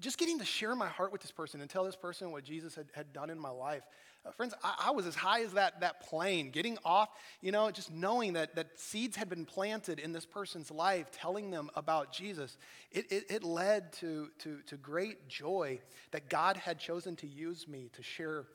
just 0.00 0.18
getting 0.18 0.38
to 0.38 0.44
share 0.44 0.74
my 0.74 0.88
heart 0.88 1.12
with 1.12 1.20
this 1.20 1.30
person 1.30 1.60
and 1.60 1.68
tell 1.68 1.84
this 1.84 1.96
person 1.96 2.30
what 2.30 2.44
Jesus 2.44 2.74
had, 2.74 2.86
had 2.94 3.12
done 3.12 3.30
in 3.30 3.38
my 3.38 3.50
life. 3.50 3.82
Uh, 4.26 4.30
friends, 4.32 4.54
I, 4.62 4.86
I, 4.86 4.90
was 4.90 5.06
as 5.06 5.14
high 5.14 5.42
as 5.42 5.52
that, 5.52 5.80
that 5.80 6.00
plane, 6.00 6.50
getting 6.50 6.76
off, 6.84 7.08
you 7.40 7.52
know, 7.52 7.70
just 7.70 7.90
knowing 7.92 8.32
that, 8.34 8.56
that 8.56 8.78
seeds 8.78 9.16
had 9.16 9.28
been 9.28 9.44
planted 9.44 9.98
in 9.98 10.12
this 10.12 10.26
person's 10.26 10.70
life, 10.70 11.10
telling 11.10 11.50
them 11.50 11.70
about 11.76 12.12
Jesus. 12.12 12.58
It, 12.90 13.10
it, 13.12 13.24
it 13.30 13.44
led 13.44 13.92
to, 13.94 14.30
to, 14.40 14.58
to 14.66 14.76
great 14.76 15.28
joy 15.28 15.80
that 16.10 16.28
God 16.28 16.56
had 16.56 16.78
chosen 16.78 17.16
to 17.16 17.26
use 17.26 17.68
me 17.68 17.90
to 17.92 18.02
share 18.02 18.46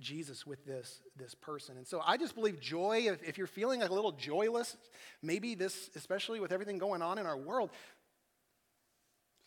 Jesus 0.00 0.46
with 0.46 0.64
this, 0.64 1.00
this 1.16 1.34
person. 1.34 1.76
And 1.76 1.86
so 1.86 2.02
I 2.04 2.16
just 2.16 2.34
believe 2.34 2.60
joy, 2.60 3.04
if, 3.06 3.22
if 3.22 3.38
you're 3.38 3.46
feeling 3.46 3.80
like 3.80 3.90
a 3.90 3.94
little 3.94 4.12
joyless, 4.12 4.76
maybe 5.22 5.54
this, 5.54 5.90
especially 5.94 6.40
with 6.40 6.52
everything 6.52 6.78
going 6.78 7.02
on 7.02 7.18
in 7.18 7.26
our 7.26 7.36
world, 7.36 7.70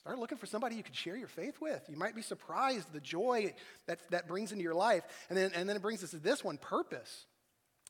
Start 0.05 0.19
looking 0.19 0.37
for 0.37 0.45
somebody 0.45 0.75
you 0.75 0.83
can 0.83 0.93
share 0.93 1.17
your 1.17 1.27
faith 1.27 1.59
with. 1.59 1.83
You 1.89 1.97
might 1.97 2.13
be 2.13 2.21
surprised 2.21 2.93
the 2.93 2.99
joy 2.99 3.55
that 3.87 3.99
that 4.11 4.27
brings 4.27 4.51
into 4.51 4.63
your 4.63 4.75
life. 4.75 5.01
And 5.29 5.37
then, 5.37 5.51
and 5.55 5.67
then 5.67 5.75
it 5.75 5.81
brings 5.81 6.03
us 6.03 6.11
to 6.11 6.17
this 6.17 6.43
one 6.43 6.59
purpose. 6.59 7.25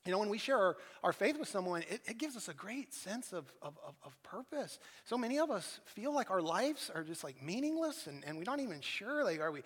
You 0.06 0.12
know, 0.12 0.20
when 0.20 0.30
we 0.30 0.38
share 0.38 0.58
our, 0.58 0.78
our 1.04 1.14
faith 1.14 1.40
with 1.40 1.48
someone, 1.48 1.82
it, 1.90 2.02
it 2.06 2.18
gives 2.20 2.38
us 2.38 2.48
a 2.48 2.54
great 2.54 2.94
sense 2.94 3.34
of, 3.34 3.52
of, 3.62 3.76
of, 3.86 3.96
of 4.06 4.22
purpose. 4.22 4.78
So 5.04 5.18
many 5.18 5.40
of 5.40 5.50
us 5.50 5.80
feel 5.86 6.14
like 6.14 6.30
our 6.30 6.42
lives 6.42 6.92
are 6.94 7.04
just 7.04 7.24
like 7.24 7.42
meaningless 7.42 8.06
and, 8.06 8.24
and 8.24 8.38
we're 8.38 8.44
not 8.44 8.60
even 8.60 8.82
sure. 8.82 9.24
Like, 9.24 9.40
are 9.40 9.52
we, 9.52 9.62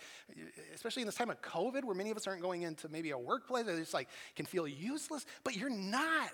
especially 0.74 1.02
in 1.02 1.08
this 1.08 1.16
time 1.16 1.30
of 1.30 1.42
COVID 1.42 1.84
where 1.84 1.96
many 1.96 2.10
of 2.10 2.16
us 2.16 2.26
aren't 2.26 2.42
going 2.42 2.62
into 2.62 2.88
maybe 2.88 3.12
a 3.12 3.18
workplace, 3.18 3.68
it's 3.68 3.80
just 3.80 3.94
like 3.94 4.08
can 4.36 4.46
feel 4.46 4.66
useless, 4.66 5.26
but 5.44 5.58
you're 5.58 5.70
not. 5.70 6.32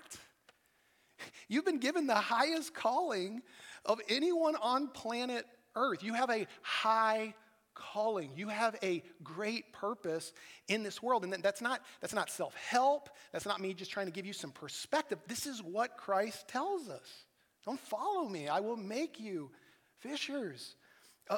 You've 1.48 1.64
been 1.64 1.80
given 1.80 2.06
the 2.06 2.14
highest 2.14 2.74
calling 2.74 3.42
of 3.84 4.00
anyone 4.08 4.54
on 4.56 4.88
planet 4.88 5.46
Earth. 5.74 6.02
You 6.02 6.14
have 6.14 6.30
a 6.30 6.46
high 6.62 7.34
calling. 7.76 8.30
You 8.34 8.48
have 8.48 8.76
a 8.82 9.04
great 9.22 9.72
purpose 9.72 10.32
in 10.66 10.82
this 10.82 11.00
world. 11.00 11.22
And 11.24 11.32
that's 11.34 11.60
not, 11.60 11.82
that's 12.00 12.14
not 12.14 12.30
self 12.30 12.54
help. 12.56 13.10
That's 13.32 13.46
not 13.46 13.60
me 13.60 13.74
just 13.74 13.92
trying 13.92 14.06
to 14.06 14.12
give 14.12 14.26
you 14.26 14.32
some 14.32 14.50
perspective. 14.50 15.18
This 15.28 15.46
is 15.46 15.62
what 15.62 15.96
Christ 15.96 16.48
tells 16.48 16.88
us. 16.88 17.24
Don't 17.64 17.78
follow 17.78 18.28
me. 18.28 18.48
I 18.48 18.60
will 18.60 18.76
make 18.76 19.20
you 19.20 19.50
fishers 20.00 20.74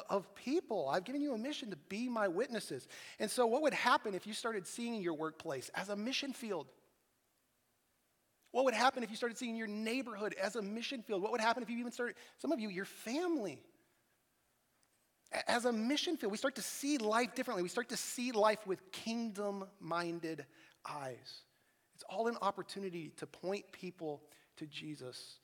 of 0.09 0.33
people. 0.35 0.89
I've 0.89 1.03
given 1.03 1.21
you 1.21 1.33
a 1.33 1.37
mission 1.37 1.71
to 1.71 1.75
be 1.75 2.09
my 2.09 2.27
witnesses. 2.27 2.87
And 3.19 3.29
so, 3.29 3.45
what 3.47 3.61
would 3.63 3.73
happen 3.73 4.13
if 4.13 4.27
you 4.27 4.33
started 4.33 4.67
seeing 4.67 5.01
your 5.01 5.13
workplace 5.13 5.69
as 5.75 5.89
a 5.89 5.95
mission 5.95 6.33
field? 6.33 6.67
What 8.51 8.65
would 8.65 8.73
happen 8.73 9.03
if 9.03 9.11
you 9.11 9.15
started 9.15 9.37
seeing 9.37 9.55
your 9.55 9.67
neighborhood 9.67 10.35
as 10.41 10.55
a 10.55 10.61
mission 10.61 11.03
field? 11.03 11.21
What 11.21 11.31
would 11.31 11.41
happen 11.41 11.61
if 11.61 11.69
you 11.69 11.77
even 11.77 11.91
started, 11.91 12.15
some 12.39 12.51
of 12.51 12.59
you, 12.59 12.69
your 12.69 12.85
family 12.85 13.61
as 15.47 15.65
a 15.65 15.71
mission 15.71 16.17
field, 16.17 16.31
we 16.31 16.37
start 16.37 16.55
to 16.55 16.61
see 16.61 16.97
life 16.97 17.35
differently. 17.35 17.63
We 17.63 17.69
start 17.69 17.89
to 17.89 17.97
see 17.97 18.31
life 18.31 18.65
with 18.65 18.91
kingdom 18.91 19.65
minded 19.79 20.45
eyes. 20.85 21.43
It's 21.93 22.03
all 22.09 22.27
an 22.27 22.37
opportunity 22.41 23.11
to 23.17 23.27
point 23.27 23.65
people 23.71 24.23
to 24.57 24.65
Jesus, 24.65 25.39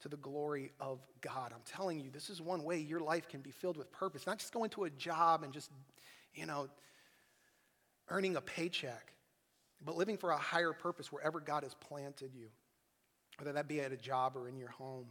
to 0.00 0.08
the 0.08 0.16
glory 0.16 0.72
of 0.80 0.98
God. 1.20 1.52
I'm 1.54 1.62
telling 1.64 2.00
you, 2.00 2.10
this 2.10 2.28
is 2.28 2.42
one 2.42 2.64
way 2.64 2.78
your 2.78 3.00
life 3.00 3.28
can 3.28 3.40
be 3.40 3.50
filled 3.50 3.76
with 3.76 3.90
purpose, 3.92 4.26
not 4.26 4.38
just 4.38 4.52
going 4.52 4.70
to 4.70 4.84
a 4.84 4.90
job 4.90 5.42
and 5.42 5.52
just, 5.52 5.70
you 6.34 6.46
know, 6.46 6.68
earning 8.08 8.36
a 8.36 8.40
paycheck, 8.40 9.12
but 9.84 9.96
living 9.96 10.16
for 10.16 10.30
a 10.30 10.36
higher 10.36 10.72
purpose 10.72 11.10
wherever 11.10 11.40
God 11.40 11.62
has 11.62 11.74
planted 11.74 12.34
you, 12.34 12.48
whether 13.38 13.52
that 13.52 13.68
be 13.68 13.80
at 13.80 13.92
a 13.92 13.96
job 13.96 14.36
or 14.36 14.48
in 14.48 14.56
your 14.58 14.70
home. 14.70 15.06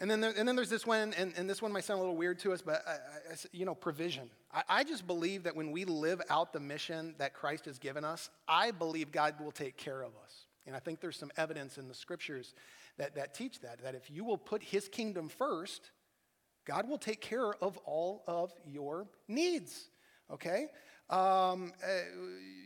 And 0.00 0.08
then, 0.08 0.20
there, 0.20 0.32
and 0.36 0.46
then 0.46 0.54
there's 0.54 0.70
this 0.70 0.86
one, 0.86 1.12
and, 1.14 1.32
and 1.36 1.50
this 1.50 1.60
one 1.60 1.72
might 1.72 1.82
sound 1.82 1.98
a 1.98 2.02
little 2.02 2.16
weird 2.16 2.38
to 2.40 2.52
us, 2.52 2.62
but 2.62 2.84
I, 2.86 2.92
I, 2.92 3.36
you 3.50 3.64
know, 3.64 3.74
provision. 3.74 4.30
I, 4.54 4.62
I 4.68 4.84
just 4.84 5.08
believe 5.08 5.42
that 5.42 5.56
when 5.56 5.72
we 5.72 5.84
live 5.84 6.22
out 6.30 6.52
the 6.52 6.60
mission 6.60 7.16
that 7.18 7.34
Christ 7.34 7.64
has 7.64 7.80
given 7.80 8.04
us, 8.04 8.30
I 8.46 8.70
believe 8.70 9.10
God 9.10 9.34
will 9.42 9.50
take 9.50 9.76
care 9.76 10.02
of 10.02 10.12
us. 10.22 10.46
And 10.66 10.76
I 10.76 10.78
think 10.78 11.00
there's 11.00 11.16
some 11.16 11.32
evidence 11.36 11.78
in 11.78 11.88
the 11.88 11.94
scriptures 11.94 12.54
that, 12.98 13.16
that 13.16 13.34
teach 13.34 13.60
that, 13.60 13.82
that 13.82 13.96
if 13.96 14.08
you 14.08 14.24
will 14.24 14.38
put 14.38 14.62
his 14.62 14.88
kingdom 14.88 15.28
first, 15.28 15.90
God 16.64 16.88
will 16.88 16.98
take 16.98 17.20
care 17.20 17.52
of 17.54 17.76
all 17.78 18.22
of 18.28 18.52
your 18.64 19.08
needs. 19.26 19.88
Okay? 20.30 20.66
Um, 21.10 21.72
uh, 21.82 21.88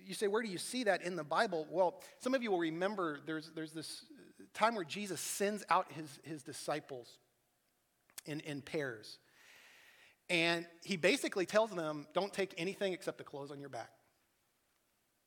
you 0.05 0.13
say, 0.13 0.27
where 0.27 0.43
do 0.43 0.49
you 0.49 0.59
see 0.59 0.85
that 0.85 1.03
in 1.03 1.17
the 1.17 1.25
Bible? 1.25 1.67
Well, 1.71 2.03
some 2.19 2.35
of 2.35 2.43
you 2.43 2.51
will 2.51 2.59
remember 2.59 3.21
there's, 3.25 3.51
there's 3.55 3.73
this 3.73 4.05
time 4.53 4.75
where 4.75 4.85
Jesus 4.85 5.21
sends 5.21 5.65
out 5.71 5.91
his, 5.93 6.19
his 6.25 6.43
disciples 6.43 7.19
in, 8.27 8.41
in 8.41 8.63
pairs. 8.63 9.19
And 10.31 10.67
he 10.83 10.97
basically 10.97 11.47
tells 11.47 11.71
them, 11.71 12.07
don't 12.15 12.33
take 12.33 12.55
anything 12.57 12.93
except 12.93 13.19
the 13.19 13.25
clothes 13.25 13.51
on 13.51 13.61
your 13.61 13.69
back. 13.69 13.91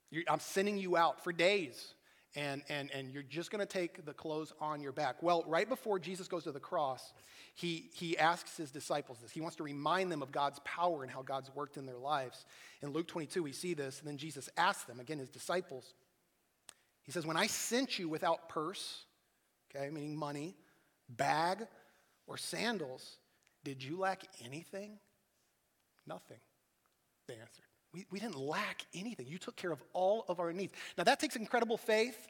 You're, 0.09 0.23
I'm 0.27 0.39
sending 0.39 0.77
you 0.77 0.97
out 0.97 1.23
for 1.23 1.31
days, 1.31 1.93
and, 2.35 2.63
and, 2.69 2.89
and 2.91 3.11
you're 3.11 3.23
just 3.23 3.51
going 3.51 3.59
to 3.59 3.65
take 3.65 4.05
the 4.05 4.13
clothes 4.13 4.53
on 4.59 4.81
your 4.81 4.91
back. 4.91 5.21
Well, 5.21 5.43
right 5.47 5.67
before 5.67 5.99
Jesus 5.99 6.27
goes 6.27 6.43
to 6.43 6.51
the 6.51 6.59
cross, 6.59 7.13
he, 7.53 7.89
he 7.93 8.17
asks 8.17 8.57
his 8.57 8.71
disciples 8.71 9.19
this. 9.21 9.31
He 9.31 9.41
wants 9.41 9.57
to 9.57 9.63
remind 9.63 10.11
them 10.11 10.21
of 10.21 10.31
God's 10.31 10.59
power 10.63 11.03
and 11.03 11.11
how 11.11 11.21
God's 11.21 11.53
worked 11.53 11.77
in 11.77 11.85
their 11.85 11.97
lives. 11.97 12.45
In 12.81 12.91
Luke 12.91 13.07
22, 13.07 13.43
we 13.43 13.51
see 13.51 13.73
this, 13.73 13.99
and 13.99 14.07
then 14.07 14.17
Jesus 14.17 14.49
asks 14.57 14.85
them, 14.85 14.99
again, 14.99 15.19
his 15.19 15.29
disciples, 15.29 15.93
he 17.03 17.11
says, 17.11 17.25
When 17.25 17.37
I 17.37 17.47
sent 17.47 17.99
you 17.99 18.09
without 18.09 18.49
purse, 18.49 19.05
okay, 19.69 19.89
meaning 19.89 20.15
money, 20.15 20.55
bag, 21.09 21.67
or 22.27 22.37
sandals, 22.37 23.17
did 23.63 23.83
you 23.83 23.97
lack 23.97 24.23
anything? 24.43 24.97
Nothing, 26.07 26.39
they 27.27 27.35
answered. 27.35 27.65
We, 27.93 28.05
we 28.11 28.19
didn't 28.19 28.37
lack 28.37 28.85
anything. 28.93 29.27
You 29.27 29.37
took 29.37 29.55
care 29.55 29.71
of 29.71 29.81
all 29.93 30.25
of 30.27 30.39
our 30.39 30.51
needs. 30.51 30.73
Now, 30.97 31.05
that 31.05 31.19
takes 31.19 31.35
incredible 31.35 31.77
faith 31.77 32.27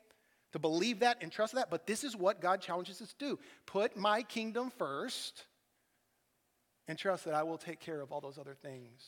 to 0.52 0.60
believe 0.60 1.00
that 1.00 1.18
and 1.22 1.32
trust 1.32 1.56
that, 1.56 1.70
but 1.70 1.88
this 1.88 2.04
is 2.04 2.16
what 2.16 2.40
God 2.40 2.62
challenges 2.62 3.02
us 3.02 3.14
to 3.14 3.18
do 3.18 3.40
put 3.66 3.98
my 3.98 4.22
kingdom 4.22 4.72
first 4.78 5.44
and 6.88 6.98
trust 6.98 7.26
that 7.26 7.34
I 7.34 7.44
will 7.44 7.58
take 7.58 7.80
care 7.80 8.00
of 8.00 8.12
all 8.12 8.22
those 8.22 8.38
other 8.38 8.54
things 8.54 9.02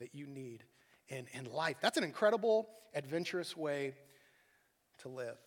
that 0.00 0.14
you 0.14 0.26
need 0.26 0.64
in, 1.08 1.26
in 1.32 1.50
life. 1.50 1.76
That's 1.80 1.96
an 1.96 2.04
incredible, 2.04 2.68
adventurous 2.94 3.56
way 3.56 3.94
to 5.00 5.08
live. 5.08 5.38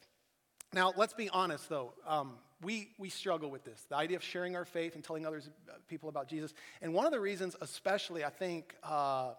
Now, 0.74 0.94
let's 0.98 1.14
be 1.14 1.30
honest, 1.30 1.70
though. 1.70 1.94
Um, 2.08 2.34
we, 2.64 2.90
we 2.98 3.10
struggle 3.10 3.50
with 3.50 3.64
this 3.64 3.86
the 3.90 3.96
idea 3.96 4.18
of 4.18 4.24
sharing 4.24 4.56
our 4.56 4.66
faith 4.66 4.96
and 4.96 5.04
telling 5.04 5.26
others 5.26 5.50
uh, 5.70 5.74
people 5.88 6.10
about 6.10 6.28
Jesus. 6.28 6.54
And 6.82 6.94
one 6.94 7.06
of 7.06 7.12
the 7.12 7.20
reasons, 7.20 7.56
especially, 7.62 8.24
I 8.24 8.30
think 8.30 8.76
uh, 8.84 9.34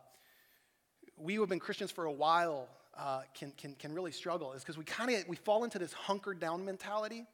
we 1.17 1.35
who 1.35 1.41
have 1.41 1.51
been 1.51 1.61
Christians 1.61 1.91
for 1.91 2.05
a 2.05 2.13
while 2.13 2.69
uh, 2.97 3.23
can, 3.35 3.53
can, 3.57 3.75
can 3.75 3.93
really 3.93 4.13
struggle 4.13 4.53
is 4.53 4.63
because 4.63 4.79
we 4.79 4.85
kind 4.85 5.11
of 5.11 5.27
we 5.29 5.37
fall 5.37 5.65
into 5.65 5.79
this 5.79 5.93
hunkered 5.93 6.41
down 6.41 6.65
mentality. 6.65 7.27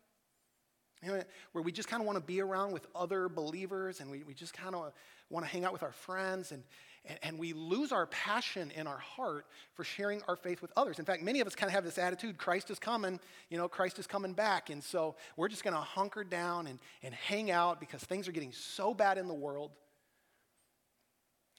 You 1.02 1.12
know, 1.12 1.22
where 1.52 1.62
we 1.62 1.72
just 1.72 1.88
kind 1.88 2.02
of 2.02 2.06
want 2.06 2.18
to 2.18 2.24
be 2.24 2.40
around 2.40 2.72
with 2.72 2.86
other 2.94 3.28
believers 3.28 4.00
and 4.00 4.10
we, 4.10 4.22
we 4.22 4.34
just 4.34 4.52
kind 4.52 4.74
of 4.74 4.92
want 5.30 5.46
to 5.46 5.50
hang 5.50 5.64
out 5.64 5.72
with 5.72 5.82
our 5.82 5.92
friends 5.92 6.52
and, 6.52 6.62
and, 7.06 7.18
and, 7.22 7.38
we 7.38 7.54
lose 7.54 7.92
our 7.92 8.06
passion 8.06 8.70
in 8.72 8.86
our 8.86 8.98
heart 8.98 9.46
for 9.72 9.84
sharing 9.84 10.20
our 10.28 10.36
faith 10.36 10.60
with 10.60 10.70
others. 10.76 10.98
In 10.98 11.06
fact, 11.06 11.22
many 11.22 11.40
of 11.40 11.46
us 11.46 11.54
kind 11.54 11.68
of 11.68 11.74
have 11.74 11.84
this 11.84 11.96
attitude 11.96 12.36
Christ 12.36 12.70
is 12.70 12.78
coming, 12.78 13.18
you 13.48 13.56
know, 13.56 13.68
Christ 13.68 13.98
is 13.98 14.06
coming 14.06 14.34
back. 14.34 14.68
And 14.68 14.84
so 14.84 15.14
we're 15.36 15.48
just 15.48 15.64
going 15.64 15.74
to 15.74 15.80
hunker 15.80 16.24
down 16.24 16.66
and, 16.66 16.78
and 17.02 17.14
hang 17.14 17.50
out 17.50 17.80
because 17.80 18.02
things 18.02 18.28
are 18.28 18.32
getting 18.32 18.52
so 18.52 18.92
bad 18.92 19.16
in 19.16 19.28
the 19.28 19.34
world. 19.34 19.70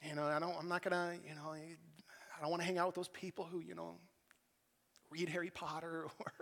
You 0.08 0.16
know, 0.16 0.26
I 0.26 0.38
don't, 0.38 0.56
I'm 0.60 0.68
not 0.68 0.84
going 0.84 0.94
to, 0.94 1.28
you 1.28 1.34
know, 1.34 1.52
I 1.52 2.42
don't 2.42 2.52
want 2.52 2.62
to 2.62 2.68
hang 2.68 2.78
out 2.78 2.88
with 2.88 2.96
those 2.96 3.10
people 3.10 3.46
who, 3.46 3.62
you 3.62 3.74
know, 3.74 3.96
read 5.10 5.30
Harry 5.30 5.50
Potter 5.50 6.06
or, 6.20 6.34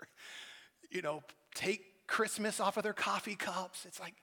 you 0.91 1.01
know, 1.01 1.23
take 1.55 1.85
Christmas 2.09 2.59
off 2.59 2.75
of 2.75 2.83
their 2.83 2.91
coffee 2.93 3.35
cups. 3.35 3.85
It's 3.85 3.99
like, 3.99 4.15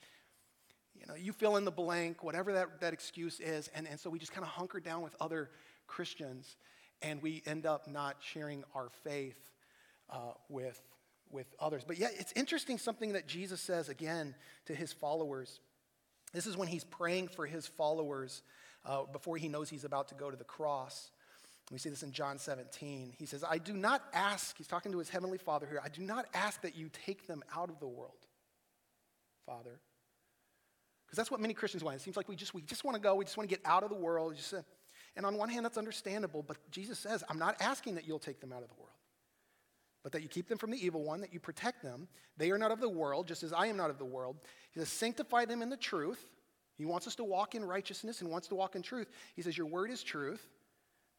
you 0.98 1.06
know, 1.06 1.14
you 1.14 1.32
fill 1.32 1.56
in 1.56 1.64
the 1.64 1.70
blank, 1.70 2.24
whatever 2.24 2.52
that, 2.52 2.80
that 2.80 2.92
excuse 2.92 3.38
is. 3.38 3.70
And, 3.74 3.86
and 3.86 3.98
so 3.98 4.10
we 4.10 4.18
just 4.18 4.32
kind 4.32 4.44
of 4.44 4.50
hunker 4.50 4.80
down 4.80 5.02
with 5.02 5.14
other 5.20 5.50
Christians 5.86 6.56
and 7.00 7.22
we 7.22 7.42
end 7.46 7.64
up 7.64 7.86
not 7.86 8.16
sharing 8.18 8.64
our 8.74 8.88
faith 9.04 9.38
uh, 10.10 10.32
with, 10.48 10.80
with 11.30 11.46
others. 11.60 11.84
But 11.86 11.98
yet, 11.98 12.12
it's 12.18 12.32
interesting 12.32 12.76
something 12.76 13.12
that 13.12 13.28
Jesus 13.28 13.60
says 13.60 13.88
again 13.88 14.34
to 14.66 14.74
his 14.74 14.92
followers. 14.92 15.60
This 16.32 16.46
is 16.46 16.56
when 16.56 16.68
he's 16.68 16.84
praying 16.84 17.28
for 17.28 17.46
his 17.46 17.68
followers 17.68 18.42
uh, 18.84 19.04
before 19.12 19.36
he 19.36 19.48
knows 19.48 19.68
he's 19.68 19.84
about 19.84 20.08
to 20.08 20.14
go 20.14 20.28
to 20.30 20.36
the 20.36 20.44
cross. 20.44 21.12
We 21.72 21.78
see 21.78 21.88
this 21.88 22.02
in 22.02 22.12
John 22.12 22.38
17. 22.38 23.14
He 23.18 23.26
says, 23.26 23.42
I 23.42 23.58
do 23.58 23.72
not 23.72 24.04
ask, 24.12 24.56
he's 24.56 24.68
talking 24.68 24.92
to 24.92 24.98
his 24.98 25.08
heavenly 25.08 25.38
father 25.38 25.66
here, 25.66 25.80
I 25.84 25.88
do 25.88 26.02
not 26.02 26.26
ask 26.32 26.62
that 26.62 26.76
you 26.76 26.90
take 27.06 27.26
them 27.26 27.42
out 27.54 27.70
of 27.70 27.80
the 27.80 27.88
world, 27.88 28.26
Father, 29.44 29.80
because 31.06 31.16
that's 31.16 31.30
what 31.30 31.40
many 31.40 31.54
Christians 31.54 31.82
want. 31.82 31.96
It 31.96 32.02
seems 32.02 32.16
like 32.16 32.28
we 32.28 32.36
just, 32.36 32.54
we 32.54 32.62
just 32.62 32.84
want 32.84 32.94
to 32.94 33.00
go, 33.00 33.16
we 33.16 33.24
just 33.24 33.36
want 33.36 33.48
to 33.48 33.54
get 33.54 33.64
out 33.64 33.82
of 33.82 33.90
the 33.90 33.96
world. 33.96 34.36
Just, 34.36 34.54
uh, 34.54 34.62
and 35.16 35.26
on 35.26 35.36
one 35.36 35.48
hand, 35.48 35.64
that's 35.64 35.78
understandable, 35.78 36.44
but 36.46 36.56
Jesus 36.70 36.98
says, 36.98 37.24
I'm 37.28 37.38
not 37.38 37.56
asking 37.60 37.96
that 37.96 38.06
you'll 38.06 38.18
take 38.18 38.40
them 38.40 38.52
out 38.52 38.62
of 38.62 38.68
the 38.68 38.74
world, 38.74 38.90
but 40.04 40.12
that 40.12 40.22
you 40.22 40.28
keep 40.28 40.48
them 40.48 40.58
from 40.58 40.70
the 40.70 40.84
evil 40.84 41.02
one, 41.02 41.20
that 41.20 41.32
you 41.32 41.40
protect 41.40 41.82
them. 41.82 42.06
They 42.36 42.50
are 42.52 42.58
not 42.58 42.70
of 42.70 42.80
the 42.80 42.88
world, 42.88 43.26
just 43.26 43.42
as 43.42 43.52
I 43.52 43.66
am 43.66 43.76
not 43.76 43.90
of 43.90 43.98
the 43.98 44.04
world. 44.04 44.36
He 44.72 44.78
says, 44.78 44.88
sanctify 44.88 45.46
them 45.46 45.62
in 45.62 45.70
the 45.70 45.76
truth. 45.76 46.26
He 46.76 46.84
wants 46.84 47.06
us 47.06 47.16
to 47.16 47.24
walk 47.24 47.54
in 47.54 47.64
righteousness 47.64 48.20
and 48.20 48.30
wants 48.30 48.48
to 48.48 48.54
walk 48.54 48.76
in 48.76 48.82
truth. 48.82 49.08
He 49.34 49.42
says, 49.42 49.56
Your 49.56 49.66
word 49.66 49.90
is 49.90 50.02
truth. 50.02 50.46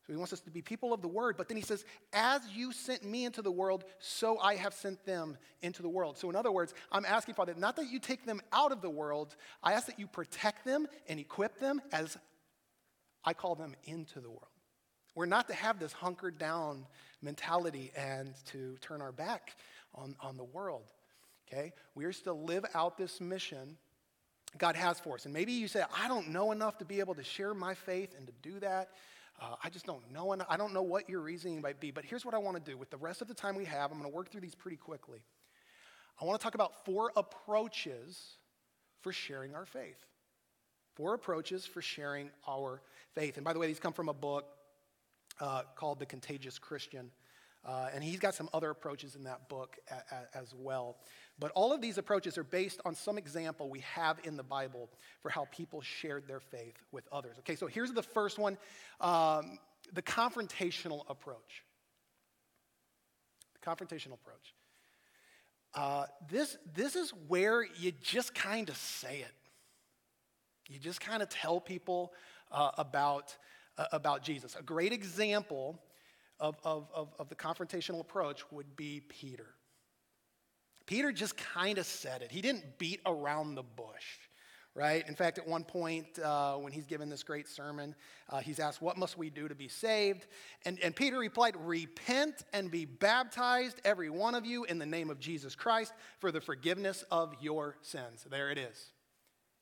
So 0.07 0.13
he 0.13 0.17
wants 0.17 0.31
us 0.31 0.39
to 0.41 0.49
be 0.49 0.61
people 0.61 0.93
of 0.93 1.01
the 1.01 1.07
word. 1.09 1.35
But 1.35 1.49
then 1.49 1.57
he 1.57 1.63
says, 1.63 1.83
As 2.13 2.41
you 2.55 2.71
sent 2.71 3.03
me 3.03 3.25
into 3.25 3.41
the 3.41 3.51
world, 3.51 3.83
so 3.99 4.39
I 4.39 4.55
have 4.55 4.73
sent 4.73 5.05
them 5.05 5.37
into 5.61 5.81
the 5.81 5.89
world. 5.89 6.17
So, 6.17 6.29
in 6.29 6.35
other 6.35 6.51
words, 6.51 6.73
I'm 6.93 7.03
asking, 7.03 7.35
Father, 7.35 7.53
not 7.57 7.75
that 7.75 7.91
you 7.91 7.99
take 7.99 8.25
them 8.25 8.41
out 8.53 8.71
of 8.71 8.81
the 8.81 8.89
world, 8.89 9.35
I 9.61 9.73
ask 9.73 9.85
that 9.87 9.99
you 9.99 10.07
protect 10.07 10.63
them 10.63 10.87
and 11.09 11.19
equip 11.19 11.59
them 11.59 11.81
as 11.91 12.17
I 13.25 13.33
call 13.33 13.55
them 13.55 13.75
into 13.83 14.21
the 14.21 14.29
world. 14.29 14.47
We're 15.13 15.25
not 15.25 15.49
to 15.49 15.53
have 15.53 15.77
this 15.77 15.91
hunkered 15.91 16.37
down 16.37 16.85
mentality 17.21 17.91
and 17.97 18.33
to 18.51 18.77
turn 18.79 19.01
our 19.01 19.11
back 19.11 19.57
on, 19.93 20.15
on 20.21 20.37
the 20.37 20.45
world. 20.45 20.93
Okay? 21.51 21.73
We 21.95 22.05
are 22.05 22.13
to 22.13 22.31
live 22.31 22.65
out 22.73 22.97
this 22.97 23.19
mission 23.19 23.77
God 24.57 24.77
has 24.77 24.99
for 24.99 25.15
us. 25.15 25.25
And 25.25 25.33
maybe 25.33 25.51
you 25.51 25.67
say, 25.67 25.83
I 25.95 26.07
don't 26.07 26.29
know 26.29 26.51
enough 26.51 26.77
to 26.77 26.85
be 26.85 26.99
able 26.99 27.15
to 27.15 27.23
share 27.23 27.53
my 27.53 27.73
faith 27.73 28.15
and 28.17 28.27
to 28.27 28.33
do 28.41 28.59
that. 28.59 28.89
Uh, 29.39 29.55
I 29.63 29.69
just 29.69 29.85
don't 29.85 30.11
know. 30.11 30.31
And 30.31 30.43
I 30.49 30.57
don't 30.57 30.73
know 30.73 30.81
what 30.81 31.09
your 31.09 31.21
reasoning 31.21 31.61
might 31.61 31.79
be. 31.79 31.91
But 31.91 32.05
here's 32.05 32.25
what 32.25 32.33
I 32.33 32.37
want 32.37 32.63
to 32.63 32.71
do. 32.71 32.77
With 32.77 32.89
the 32.89 32.97
rest 32.97 33.21
of 33.21 33.27
the 33.27 33.33
time 33.33 33.55
we 33.55 33.65
have, 33.65 33.91
I'm 33.91 33.99
going 33.99 34.09
to 34.09 34.15
work 34.15 34.31
through 34.31 34.41
these 34.41 34.55
pretty 34.55 34.77
quickly. 34.77 35.19
I 36.19 36.25
want 36.25 36.39
to 36.39 36.43
talk 36.43 36.55
about 36.55 36.85
four 36.85 37.11
approaches 37.15 38.37
for 39.01 39.11
sharing 39.11 39.53
our 39.53 39.65
faith. 39.65 40.03
Four 40.95 41.13
approaches 41.13 41.65
for 41.65 41.81
sharing 41.81 42.31
our 42.47 42.81
faith. 43.13 43.37
And 43.37 43.45
by 43.45 43.53
the 43.53 43.59
way, 43.59 43.67
these 43.67 43.79
come 43.79 43.93
from 43.93 44.09
a 44.09 44.13
book 44.13 44.45
uh, 45.39 45.61
called 45.75 45.99
The 45.99 46.07
Contagious 46.07 46.57
Christian. 46.57 47.11
Uh, 47.65 47.89
and 47.93 48.03
he's 48.03 48.19
got 48.19 48.33
some 48.33 48.49
other 48.53 48.69
approaches 48.69 49.15
in 49.15 49.23
that 49.23 49.49
book 49.49 49.77
a, 49.91 49.95
a, 49.95 50.37
as 50.37 50.53
well. 50.55 50.97
But 51.39 51.51
all 51.51 51.73
of 51.73 51.81
these 51.81 51.97
approaches 51.97 52.37
are 52.37 52.43
based 52.43 52.79
on 52.85 52.95
some 52.95 53.17
example 53.17 53.69
we 53.69 53.81
have 53.81 54.19
in 54.23 54.37
the 54.37 54.43
Bible 54.43 54.89
for 55.21 55.29
how 55.29 55.47
people 55.51 55.81
shared 55.81 56.27
their 56.27 56.39
faith 56.39 56.75
with 56.91 57.07
others. 57.11 57.37
Okay, 57.39 57.55
so 57.55 57.67
here's 57.67 57.91
the 57.91 58.03
first 58.03 58.39
one 58.39 58.57
um, 59.01 59.59
the 59.93 60.01
confrontational 60.01 61.03
approach. 61.09 61.63
The 63.53 63.69
confrontational 63.69 64.13
approach. 64.13 64.53
Uh, 65.73 66.05
this, 66.29 66.57
this 66.73 66.95
is 66.95 67.11
where 67.27 67.63
you 67.63 67.91
just 68.01 68.33
kind 68.33 68.69
of 68.69 68.77
say 68.77 69.19
it. 69.19 69.33
You 70.69 70.79
just 70.79 70.99
kind 70.99 71.21
of 71.21 71.29
tell 71.29 71.59
people 71.59 72.13
uh, 72.51 72.71
about, 72.77 73.35
uh, 73.77 73.85
about 73.91 74.23
Jesus. 74.23 74.55
A 74.55 74.63
great 74.63 74.91
example 74.91 75.79
of, 76.39 76.57
of, 76.63 76.89
of, 76.93 77.13
of 77.19 77.29
the 77.29 77.35
confrontational 77.35 78.01
approach 78.01 78.43
would 78.51 78.75
be 78.75 79.01
Peter. 79.07 79.47
Peter 80.85 81.11
just 81.11 81.35
kind 81.37 81.77
of 81.77 81.85
said 81.85 82.21
it. 82.21 82.31
He 82.31 82.41
didn't 82.41 82.77
beat 82.77 83.01
around 83.05 83.55
the 83.55 83.63
bush, 83.63 84.19
right? 84.73 85.05
In 85.07 85.15
fact, 85.15 85.37
at 85.37 85.45
one 85.45 85.65
point, 85.65 86.17
uh, 86.19 86.55
when 86.55 86.71
he's 86.71 86.85
given 86.85 87.09
this 87.09 87.23
great 87.23 87.47
sermon, 87.47 87.93
uh, 88.29 88.39
he's 88.39 88.59
asked, 88.59 88.81
What 88.81 88.97
must 88.97 89.17
we 89.17 89.29
do 89.29 89.49
to 89.49 89.55
be 89.55 89.67
saved? 89.67 90.27
And, 90.65 90.79
and 90.81 90.95
Peter 90.95 91.19
replied, 91.19 91.55
Repent 91.59 92.43
and 92.53 92.71
be 92.71 92.85
baptized, 92.85 93.81
every 93.83 94.09
one 94.09 94.33
of 94.33 94.45
you, 94.45 94.63
in 94.63 94.79
the 94.79 94.85
name 94.85 95.09
of 95.09 95.19
Jesus 95.19 95.55
Christ 95.55 95.93
for 96.19 96.31
the 96.31 96.39
forgiveness 96.39 97.03
of 97.11 97.35
your 97.41 97.75
sins. 97.81 98.25
There 98.29 98.49
it 98.49 98.57
is. 98.57 98.91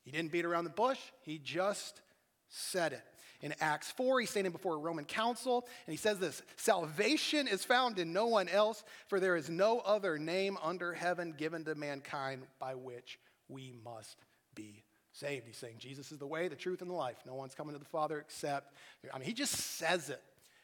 He 0.03 0.12
didn't 0.12 0.32
beat 0.32 0.46
around 0.46 0.65
the 0.65 0.70
bush, 0.70 1.00
he 1.22 1.39
just 1.39 2.01
said 2.48 2.94
it. 2.94 3.01
In 3.42 3.54
Acts 3.60 3.92
4, 3.92 4.22
he's 4.22 4.30
standing 4.30 4.51
before 4.51 4.75
a 4.75 4.80
Roman 4.80 5.06
council, 5.06 5.68
and 5.86 5.94
he 5.94 5.98
says 5.98 6.20
this 6.20 6.42
Salvation 6.56 7.48
is 7.48 7.63
found 7.63 8.00
in 8.00 8.13
no 8.13 8.27
one 8.27 8.48
else, 8.50 8.84
for 9.08 9.20
there 9.20 9.36
is 9.36 9.50
no 9.50 9.80
other 9.80 10.18
name 10.18 10.58
under 10.63 10.94
heaven 10.94 11.34
given 11.38 11.63
to 11.65 11.75
mankind 11.75 12.44
by 12.60 12.75
which 12.75 13.20
we 13.48 13.74
must 13.84 14.18
be 14.56 14.84
saved. 15.12 15.48
He's 15.48 15.58
saying 15.58 15.75
Jesus 15.80 16.12
is 16.12 16.18
the 16.18 16.27
way, 16.27 16.48
the 16.48 16.56
truth, 16.56 16.82
and 16.82 16.89
the 16.89 16.96
life. 16.96 17.18
No 17.25 17.36
one's 17.36 17.56
coming 17.56 17.74
to 17.74 17.80
the 17.80 17.86
Father 17.86 18.20
except. 18.20 18.74
I 19.13 19.18
mean, 19.18 19.27
he 19.27 19.34
just 19.34 19.54
says 19.54 20.10
it. 20.10 20.22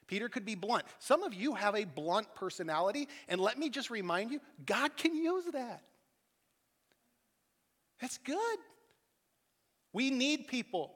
Peter 0.07 0.27
could 0.27 0.45
be 0.45 0.55
blunt. 0.55 0.83
Some 0.99 1.23
of 1.23 1.33
you 1.33 1.53
have 1.53 1.75
a 1.75 1.85
blunt 1.85 2.33
personality, 2.35 3.07
and 3.29 3.39
let 3.39 3.57
me 3.57 3.69
just 3.69 3.89
remind 3.89 4.31
you 4.31 4.41
God 4.65 4.97
can 4.97 5.15
use 5.15 5.45
that. 5.53 5.83
That's 8.01 8.17
good. 8.17 8.59
We 9.93 10.09
need 10.09 10.47
people 10.47 10.93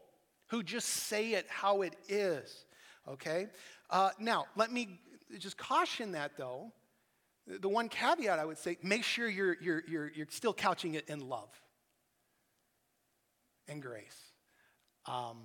who 0.47 0.63
just 0.63 0.87
say 0.87 1.33
it 1.33 1.45
how 1.49 1.81
it 1.81 1.95
is, 2.07 2.65
okay? 3.07 3.47
Uh, 3.89 4.11
now, 4.19 4.45
let 4.55 4.71
me 4.71 4.99
just 5.39 5.57
caution 5.57 6.13
that 6.13 6.31
though. 6.37 6.71
The 7.47 7.69
one 7.69 7.89
caveat 7.89 8.39
I 8.39 8.45
would 8.45 8.57
say 8.57 8.77
make 8.81 9.03
sure 9.03 9.27
you're, 9.29 9.57
you're, 9.61 9.83
you're, 9.87 10.11
you're 10.11 10.27
still 10.29 10.53
couching 10.53 10.95
it 10.95 11.07
in 11.09 11.19
love 11.19 11.49
and 13.67 13.81
grace. 13.81 14.17
Um, 15.05 15.37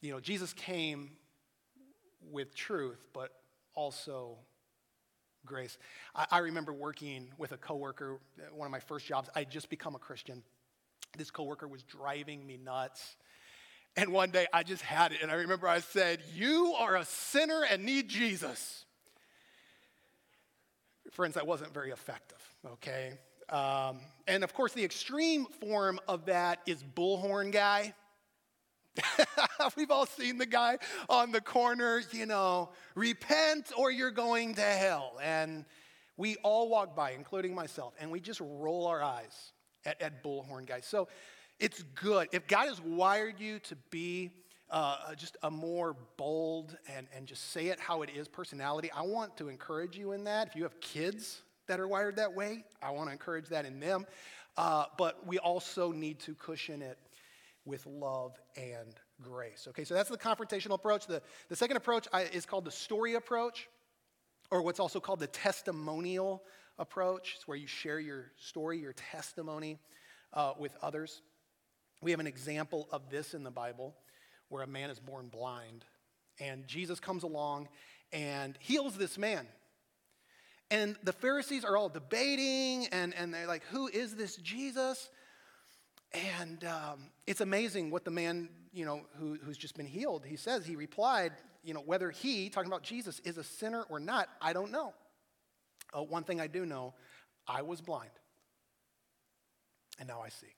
you 0.00 0.10
know, 0.10 0.20
Jesus 0.20 0.52
came 0.52 1.10
with 2.30 2.54
truth, 2.54 2.98
but 3.12 3.30
also 3.74 4.38
grace. 5.46 5.78
I, 6.14 6.26
I, 6.30 6.38
remember 6.38 6.72
working 6.72 7.28
with 7.38 7.52
a 7.52 7.56
coworker, 7.56 8.18
one 8.52 8.66
of 8.66 8.72
my 8.72 8.80
first 8.80 9.06
jobs. 9.06 9.28
I 9.34 9.40
had 9.40 9.50
just 9.50 9.70
become 9.70 9.94
a 9.94 9.98
Christian. 9.98 10.42
This 11.16 11.30
coworker 11.30 11.68
was 11.68 11.82
driving 11.82 12.46
me 12.46 12.58
nuts. 12.62 13.16
And 13.96 14.12
one 14.12 14.30
day 14.30 14.46
I 14.52 14.62
just 14.62 14.82
had 14.82 15.12
it. 15.12 15.18
And 15.22 15.30
I 15.30 15.34
remember 15.34 15.68
I 15.68 15.80
said, 15.80 16.20
You 16.34 16.74
are 16.78 16.96
a 16.96 17.04
sinner 17.04 17.62
and 17.68 17.84
need 17.84 18.08
Jesus. 18.08 18.84
Friends, 21.10 21.34
that 21.34 21.46
wasn't 21.46 21.74
very 21.74 21.90
effective, 21.90 22.38
okay? 22.72 23.18
Um, 23.50 24.00
and 24.26 24.44
of 24.44 24.54
course, 24.54 24.72
the 24.72 24.82
extreme 24.82 25.44
form 25.44 26.00
of 26.08 26.24
that 26.26 26.60
is 26.66 26.82
bullhorn 26.82 27.52
guy. 27.52 27.92
We've 29.76 29.90
all 29.90 30.06
seen 30.06 30.38
the 30.38 30.46
guy 30.46 30.78
on 31.10 31.32
the 31.32 31.40
corner, 31.42 32.00
you 32.12 32.24
know, 32.24 32.70
repent 32.94 33.72
or 33.76 33.90
you're 33.90 34.10
going 34.10 34.54
to 34.54 34.62
hell. 34.62 35.18
And 35.22 35.66
we 36.16 36.36
all 36.36 36.68
walk 36.70 36.96
by, 36.96 37.12
including 37.12 37.54
myself, 37.54 37.94
and 38.00 38.10
we 38.10 38.20
just 38.20 38.40
roll 38.40 38.86
our 38.86 39.02
eyes 39.02 39.52
at, 39.84 40.00
at 40.00 40.22
bullhorn 40.22 40.66
guys. 40.66 40.86
So 40.86 41.08
it's 41.62 41.84
good. 41.94 42.28
If 42.32 42.48
God 42.48 42.66
has 42.66 42.80
wired 42.80 43.38
you 43.38 43.60
to 43.60 43.76
be 43.90 44.32
uh, 44.68 45.14
just 45.14 45.36
a 45.44 45.50
more 45.50 45.94
bold 46.16 46.76
and, 46.92 47.06
and 47.16 47.24
just 47.24 47.52
say 47.52 47.68
it 47.68 47.78
how 47.78 48.02
it 48.02 48.10
is 48.12 48.26
personality, 48.26 48.90
I 48.90 49.02
want 49.02 49.36
to 49.36 49.48
encourage 49.48 49.96
you 49.96 50.10
in 50.10 50.24
that. 50.24 50.48
If 50.48 50.56
you 50.56 50.64
have 50.64 50.80
kids 50.80 51.42
that 51.68 51.78
are 51.78 51.86
wired 51.86 52.16
that 52.16 52.34
way, 52.34 52.64
I 52.82 52.90
want 52.90 53.08
to 53.10 53.12
encourage 53.12 53.46
that 53.50 53.64
in 53.64 53.78
them. 53.78 54.06
Uh, 54.56 54.86
but 54.98 55.24
we 55.24 55.38
also 55.38 55.92
need 55.92 56.18
to 56.20 56.34
cushion 56.34 56.82
it 56.82 56.98
with 57.64 57.86
love 57.86 58.32
and 58.56 58.96
grace. 59.22 59.66
Okay, 59.68 59.84
so 59.84 59.94
that's 59.94 60.10
the 60.10 60.18
confrontational 60.18 60.74
approach. 60.74 61.06
The, 61.06 61.22
the 61.48 61.54
second 61.54 61.76
approach 61.76 62.08
is 62.32 62.44
called 62.44 62.64
the 62.64 62.72
story 62.72 63.14
approach, 63.14 63.68
or 64.50 64.62
what's 64.62 64.80
also 64.80 64.98
called 64.98 65.20
the 65.20 65.28
testimonial 65.28 66.42
approach. 66.78 67.34
It's 67.36 67.46
where 67.46 67.56
you 67.56 67.68
share 67.68 68.00
your 68.00 68.32
story, 68.36 68.80
your 68.80 68.94
testimony 68.94 69.78
uh, 70.32 70.54
with 70.58 70.76
others. 70.82 71.22
We 72.02 72.10
have 72.10 72.20
an 72.20 72.26
example 72.26 72.88
of 72.90 73.10
this 73.10 73.32
in 73.32 73.44
the 73.44 73.50
Bible 73.50 73.94
where 74.48 74.64
a 74.64 74.66
man 74.66 74.90
is 74.90 74.98
born 74.98 75.28
blind, 75.28 75.84
and 76.40 76.66
Jesus 76.66 76.98
comes 76.98 77.22
along 77.22 77.68
and 78.12 78.58
heals 78.60 78.96
this 78.96 79.16
man. 79.16 79.46
And 80.70 80.96
the 81.04 81.12
Pharisees 81.12 81.64
are 81.64 81.76
all 81.76 81.88
debating, 81.88 82.88
and, 82.88 83.14
and 83.14 83.32
they're 83.32 83.46
like, 83.46 83.62
Who 83.70 83.86
is 83.86 84.16
this 84.16 84.36
Jesus? 84.36 85.10
And 86.12 86.64
um, 86.64 87.10
it's 87.26 87.40
amazing 87.40 87.90
what 87.90 88.04
the 88.04 88.10
man, 88.10 88.48
you 88.72 88.84
know, 88.84 89.02
who, 89.18 89.38
who's 89.42 89.56
just 89.56 89.76
been 89.76 89.86
healed, 89.86 90.26
he 90.26 90.36
says, 90.36 90.66
he 90.66 90.76
replied, 90.76 91.32
you 91.62 91.72
know, 91.72 91.80
whether 91.80 92.10
he, 92.10 92.50
talking 92.50 92.70
about 92.70 92.82
Jesus, 92.82 93.20
is 93.20 93.38
a 93.38 93.44
sinner 93.44 93.84
or 93.88 93.98
not, 94.00 94.28
I 94.40 94.52
don't 94.52 94.72
know. 94.72 94.92
Uh, 95.96 96.02
one 96.02 96.24
thing 96.24 96.40
I 96.40 96.48
do 96.48 96.66
know, 96.66 96.92
I 97.46 97.62
was 97.62 97.80
blind, 97.80 98.10
and 99.98 100.08
now 100.08 100.20
I 100.20 100.28
see. 100.28 100.52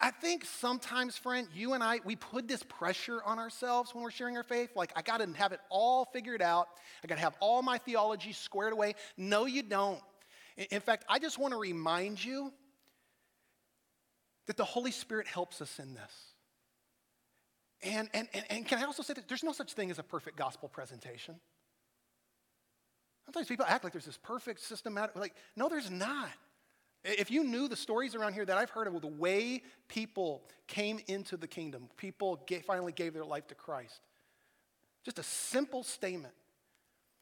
I 0.00 0.10
think 0.10 0.44
sometimes, 0.44 1.16
friend, 1.16 1.48
you 1.54 1.72
and 1.72 1.82
I, 1.82 2.00
we 2.04 2.16
put 2.16 2.46
this 2.46 2.62
pressure 2.62 3.20
on 3.24 3.38
ourselves 3.38 3.94
when 3.94 4.04
we're 4.04 4.10
sharing 4.10 4.36
our 4.36 4.42
faith. 4.42 4.76
Like, 4.76 4.92
I 4.94 5.00
got 5.00 5.20
to 5.20 5.32
have 5.34 5.52
it 5.52 5.60
all 5.70 6.04
figured 6.04 6.42
out. 6.42 6.68
I 7.02 7.06
got 7.06 7.14
to 7.14 7.22
have 7.22 7.34
all 7.40 7.62
my 7.62 7.78
theology 7.78 8.32
squared 8.32 8.74
away. 8.74 8.94
No, 9.16 9.46
you 9.46 9.62
don't. 9.62 10.00
In 10.70 10.80
fact, 10.80 11.04
I 11.08 11.18
just 11.18 11.38
want 11.38 11.54
to 11.54 11.58
remind 11.58 12.22
you 12.22 12.52
that 14.46 14.58
the 14.58 14.64
Holy 14.64 14.90
Spirit 14.90 15.26
helps 15.26 15.62
us 15.62 15.78
in 15.78 15.94
this. 15.94 16.12
And, 17.82 18.08
and, 18.12 18.28
and, 18.34 18.44
and 18.50 18.68
can 18.68 18.78
I 18.78 18.84
also 18.84 19.02
say 19.02 19.14
that 19.14 19.28
there's 19.28 19.42
no 19.42 19.52
such 19.52 19.72
thing 19.72 19.90
as 19.90 19.98
a 19.98 20.02
perfect 20.02 20.36
gospel 20.36 20.68
presentation? 20.68 21.36
Sometimes 23.24 23.48
people 23.48 23.64
act 23.66 23.82
like 23.82 23.94
there's 23.94 24.04
this 24.04 24.18
perfect 24.18 24.60
systematic, 24.60 25.16
like, 25.16 25.34
no, 25.56 25.70
there's 25.70 25.90
not. 25.90 26.28
If 27.04 27.30
you 27.30 27.44
knew 27.44 27.68
the 27.68 27.76
stories 27.76 28.14
around 28.14 28.32
here 28.32 28.46
that 28.46 28.56
I've 28.56 28.70
heard 28.70 28.86
of 28.86 29.00
the 29.00 29.06
way 29.06 29.62
people 29.88 30.42
came 30.66 31.00
into 31.06 31.36
the 31.36 31.46
kingdom, 31.46 31.90
people 31.96 32.42
finally 32.66 32.92
gave 32.92 33.12
their 33.12 33.24
life 33.24 33.46
to 33.48 33.54
Christ, 33.54 34.00
just 35.04 35.18
a 35.18 35.22
simple 35.22 35.82
statement 35.82 36.34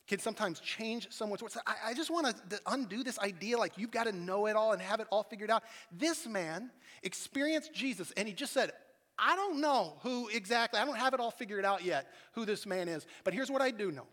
can 0.06 0.18
sometimes 0.18 0.60
change 0.60 1.10
someone's 1.10 1.42
words. 1.42 1.56
I, 1.66 1.90
I 1.90 1.94
just 1.94 2.10
want 2.10 2.26
to 2.50 2.60
undo 2.66 3.02
this 3.02 3.18
idea 3.18 3.56
like 3.56 3.78
you've 3.78 3.90
got 3.90 4.04
to 4.04 4.12
know 4.12 4.46
it 4.46 4.56
all 4.56 4.72
and 4.72 4.82
have 4.82 5.00
it 5.00 5.06
all 5.10 5.22
figured 5.22 5.50
out. 5.50 5.62
This 5.90 6.26
man 6.26 6.70
experienced 7.02 7.72
Jesus 7.72 8.12
and 8.16 8.28
he 8.28 8.34
just 8.34 8.52
said, 8.52 8.72
I 9.18 9.36
don't 9.36 9.60
know 9.60 9.94
who 10.02 10.28
exactly, 10.28 10.80
I 10.80 10.84
don't 10.84 10.96
have 10.96 11.14
it 11.14 11.20
all 11.20 11.30
figured 11.30 11.64
out 11.64 11.84
yet 11.84 12.06
who 12.32 12.44
this 12.44 12.66
man 12.66 12.88
is, 12.88 13.06
but 13.24 13.34
here's 13.34 13.50
what 13.50 13.62
I 13.62 13.70
do 13.70 13.90
know 13.90 14.06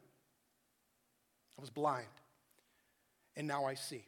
I 1.58 1.62
was 1.62 1.70
blind, 1.70 2.08
and 3.36 3.48
now 3.48 3.66
I 3.66 3.74
see. 3.74 4.06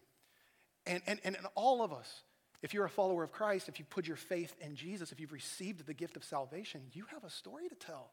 And, 0.86 1.02
and, 1.08 1.20
and 1.24 1.38
all 1.56 1.84
of 1.84 1.94
us, 1.94 2.24
if 2.62 2.74
you're 2.74 2.86
a 2.86 2.90
follower 2.90 3.24
of 3.24 3.32
Christ, 3.32 3.70
if 3.70 3.80
you 3.80 3.86
put 3.86 4.08
your 4.08 4.18
faith 4.18 4.56
in 4.60 4.76
Jesus, 4.76 5.12
if 5.12 5.20
you've 5.20 5.32
received 5.32 5.86
the 5.86 5.94
gift 5.94 6.16
of 6.16 6.24
salvation, 6.24 6.82
you 6.94 7.06
have 7.12 7.24
a 7.24 7.30
story 7.30 7.68
to 7.70 7.76
tell. 7.76 8.12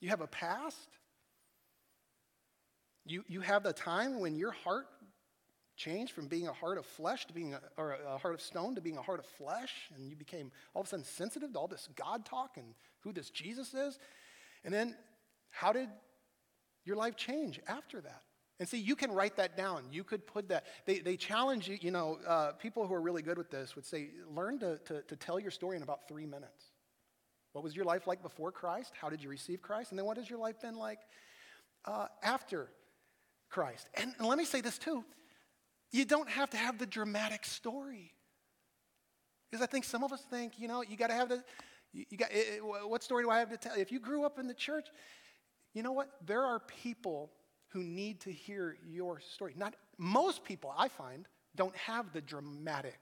You 0.00 0.10
have 0.10 0.20
a 0.20 0.26
past. 0.26 0.88
You, 3.06 3.24
you 3.28 3.40
have 3.40 3.62
the 3.62 3.72
time 3.72 4.20
when 4.20 4.34
your 4.34 4.50
heart 4.50 4.86
changed 5.76 6.12
from 6.12 6.28
being 6.28 6.46
a 6.46 6.52
heart 6.52 6.78
of 6.78 6.86
flesh 6.86 7.26
to 7.26 7.32
being 7.32 7.54
a, 7.54 7.60
or 7.76 7.96
a 8.06 8.18
heart 8.18 8.34
of 8.34 8.40
stone 8.40 8.74
to 8.76 8.80
being 8.80 8.96
a 8.96 9.02
heart 9.02 9.18
of 9.18 9.26
flesh, 9.26 9.72
and 9.94 10.08
you 10.08 10.16
became 10.16 10.52
all 10.72 10.82
of 10.82 10.86
a 10.86 10.90
sudden 10.90 11.04
sensitive 11.04 11.52
to 11.52 11.58
all 11.58 11.68
this 11.68 11.88
God 11.96 12.24
talk 12.24 12.56
and 12.56 12.74
who 13.00 13.12
this 13.12 13.30
Jesus 13.30 13.74
is. 13.74 13.98
And 14.64 14.72
then, 14.72 14.96
how 15.50 15.72
did 15.72 15.88
your 16.84 16.96
life 16.96 17.16
change 17.16 17.60
after 17.66 18.00
that? 18.00 18.22
And 18.60 18.68
see, 18.68 18.78
you 18.78 18.94
can 18.94 19.10
write 19.10 19.36
that 19.36 19.56
down. 19.56 19.84
You 19.90 20.04
could 20.04 20.26
put 20.26 20.48
that. 20.48 20.64
They, 20.86 21.00
they 21.00 21.16
challenge 21.16 21.68
you, 21.68 21.76
you 21.80 21.90
know, 21.90 22.18
uh, 22.26 22.52
people 22.52 22.86
who 22.86 22.94
are 22.94 23.00
really 23.00 23.22
good 23.22 23.36
with 23.36 23.50
this 23.50 23.74
would 23.74 23.84
say, 23.84 24.10
learn 24.32 24.60
to, 24.60 24.78
to, 24.78 25.02
to 25.02 25.16
tell 25.16 25.40
your 25.40 25.50
story 25.50 25.76
in 25.76 25.82
about 25.82 26.06
three 26.08 26.26
minutes. 26.26 26.66
What 27.52 27.64
was 27.64 27.74
your 27.74 27.84
life 27.84 28.06
like 28.06 28.22
before 28.22 28.52
Christ? 28.52 28.92
How 29.00 29.08
did 29.08 29.22
you 29.22 29.28
receive 29.28 29.60
Christ? 29.60 29.90
And 29.90 29.98
then 29.98 30.06
what 30.06 30.16
has 30.16 30.30
your 30.30 30.38
life 30.38 30.60
been 30.60 30.76
like 30.76 31.00
uh, 31.84 32.06
after 32.22 32.68
Christ? 33.50 33.88
And, 33.94 34.14
and 34.18 34.28
let 34.28 34.38
me 34.38 34.44
say 34.44 34.60
this 34.60 34.78
too 34.78 35.04
you 35.90 36.04
don't 36.04 36.28
have 36.28 36.50
to 36.50 36.56
have 36.56 36.78
the 36.78 36.86
dramatic 36.86 37.44
story. 37.44 38.12
Because 39.48 39.62
I 39.62 39.66
think 39.66 39.84
some 39.84 40.02
of 40.02 40.12
us 40.12 40.22
think, 40.28 40.58
you 40.58 40.66
know, 40.66 40.82
you 40.82 40.96
got 40.96 41.06
to 41.06 41.14
have 41.14 41.28
the, 41.28 41.44
you, 41.92 42.04
you 42.10 42.18
got, 42.18 42.30
what 42.88 43.04
story 43.04 43.22
do 43.22 43.30
I 43.30 43.38
have 43.38 43.50
to 43.50 43.56
tell? 43.56 43.76
If 43.76 43.92
you 43.92 44.00
grew 44.00 44.24
up 44.24 44.40
in 44.40 44.48
the 44.48 44.54
church, 44.54 44.88
you 45.72 45.84
know 45.84 45.92
what? 45.92 46.08
There 46.26 46.42
are 46.42 46.58
people 46.58 47.30
who 47.74 47.82
need 47.82 48.20
to 48.20 48.32
hear 48.32 48.76
your 48.88 49.20
story. 49.20 49.52
Not 49.56 49.74
most 49.98 50.44
people, 50.44 50.72
I 50.76 50.88
find, 50.88 51.26
don't 51.56 51.76
have 51.76 52.12
the 52.12 52.20
dramatic 52.20 52.98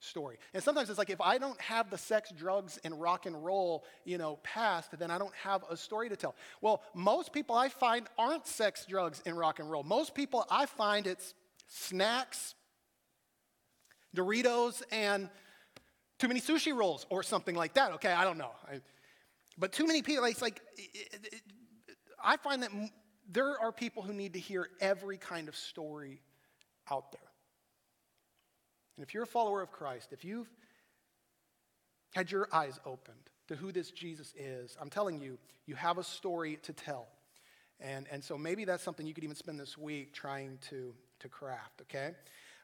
story. 0.00 0.38
And 0.52 0.62
sometimes 0.62 0.90
it's 0.90 0.98
like 0.98 1.10
if 1.10 1.20
I 1.20 1.38
don't 1.38 1.60
have 1.60 1.88
the 1.88 1.96
sex, 1.96 2.32
drugs, 2.36 2.78
and 2.84 3.00
rock 3.00 3.26
and 3.26 3.44
roll, 3.44 3.84
you 4.04 4.18
know, 4.18 4.40
past, 4.42 4.90
then 4.98 5.10
I 5.10 5.18
don't 5.18 5.34
have 5.42 5.64
a 5.70 5.76
story 5.76 6.08
to 6.08 6.16
tell. 6.16 6.34
Well, 6.60 6.82
most 6.92 7.32
people 7.32 7.54
I 7.54 7.68
find 7.68 8.06
aren't 8.18 8.46
sex, 8.46 8.84
drugs, 8.84 9.22
and 9.24 9.38
rock 9.38 9.60
and 9.60 9.70
roll. 9.70 9.84
Most 9.84 10.14
people 10.14 10.44
I 10.50 10.66
find 10.66 11.06
it's 11.06 11.34
snacks, 11.68 12.54
Doritos, 14.14 14.82
and 14.90 15.30
too 16.18 16.26
many 16.26 16.40
sushi 16.40 16.74
rolls 16.74 17.06
or 17.10 17.22
something 17.22 17.54
like 17.54 17.74
that. 17.74 17.92
Okay, 17.92 18.12
I 18.12 18.24
don't 18.24 18.38
know. 18.38 18.50
I, 18.68 18.80
but 19.56 19.72
too 19.72 19.86
many 19.86 20.02
people, 20.02 20.24
it's 20.24 20.42
like, 20.42 20.60
it, 20.76 21.20
it, 21.32 21.42
I 22.22 22.36
find 22.36 22.62
that 22.62 22.70
there 23.28 23.60
are 23.60 23.72
people 23.72 24.02
who 24.02 24.12
need 24.12 24.32
to 24.32 24.38
hear 24.38 24.68
every 24.80 25.18
kind 25.18 25.48
of 25.48 25.56
story 25.56 26.20
out 26.90 27.12
there. 27.12 27.20
And 28.96 29.06
if 29.06 29.14
you're 29.14 29.24
a 29.24 29.26
follower 29.26 29.62
of 29.62 29.70
Christ, 29.70 30.12
if 30.12 30.24
you've 30.24 30.50
had 32.14 32.30
your 32.30 32.48
eyes 32.52 32.80
opened 32.84 33.16
to 33.48 33.54
who 33.54 33.70
this 33.70 33.90
Jesus 33.90 34.34
is, 34.36 34.76
I'm 34.80 34.90
telling 34.90 35.20
you, 35.20 35.38
you 35.66 35.74
have 35.74 35.98
a 35.98 36.04
story 36.04 36.58
to 36.62 36.72
tell. 36.72 37.06
And, 37.80 38.06
and 38.10 38.24
so 38.24 38.36
maybe 38.36 38.64
that's 38.64 38.82
something 38.82 39.06
you 39.06 39.14
could 39.14 39.24
even 39.24 39.36
spend 39.36 39.60
this 39.60 39.78
week 39.78 40.12
trying 40.12 40.58
to, 40.70 40.94
to 41.20 41.28
craft, 41.28 41.82
okay? 41.82 42.12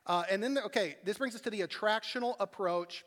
Uh, 0.07 0.24
and 0.31 0.42
then, 0.42 0.55
the, 0.55 0.64
okay, 0.64 0.96
this 1.05 1.18
brings 1.18 1.35
us 1.35 1.40
to 1.42 1.50
the 1.50 1.61
attractional 1.61 2.35
approach. 2.40 3.05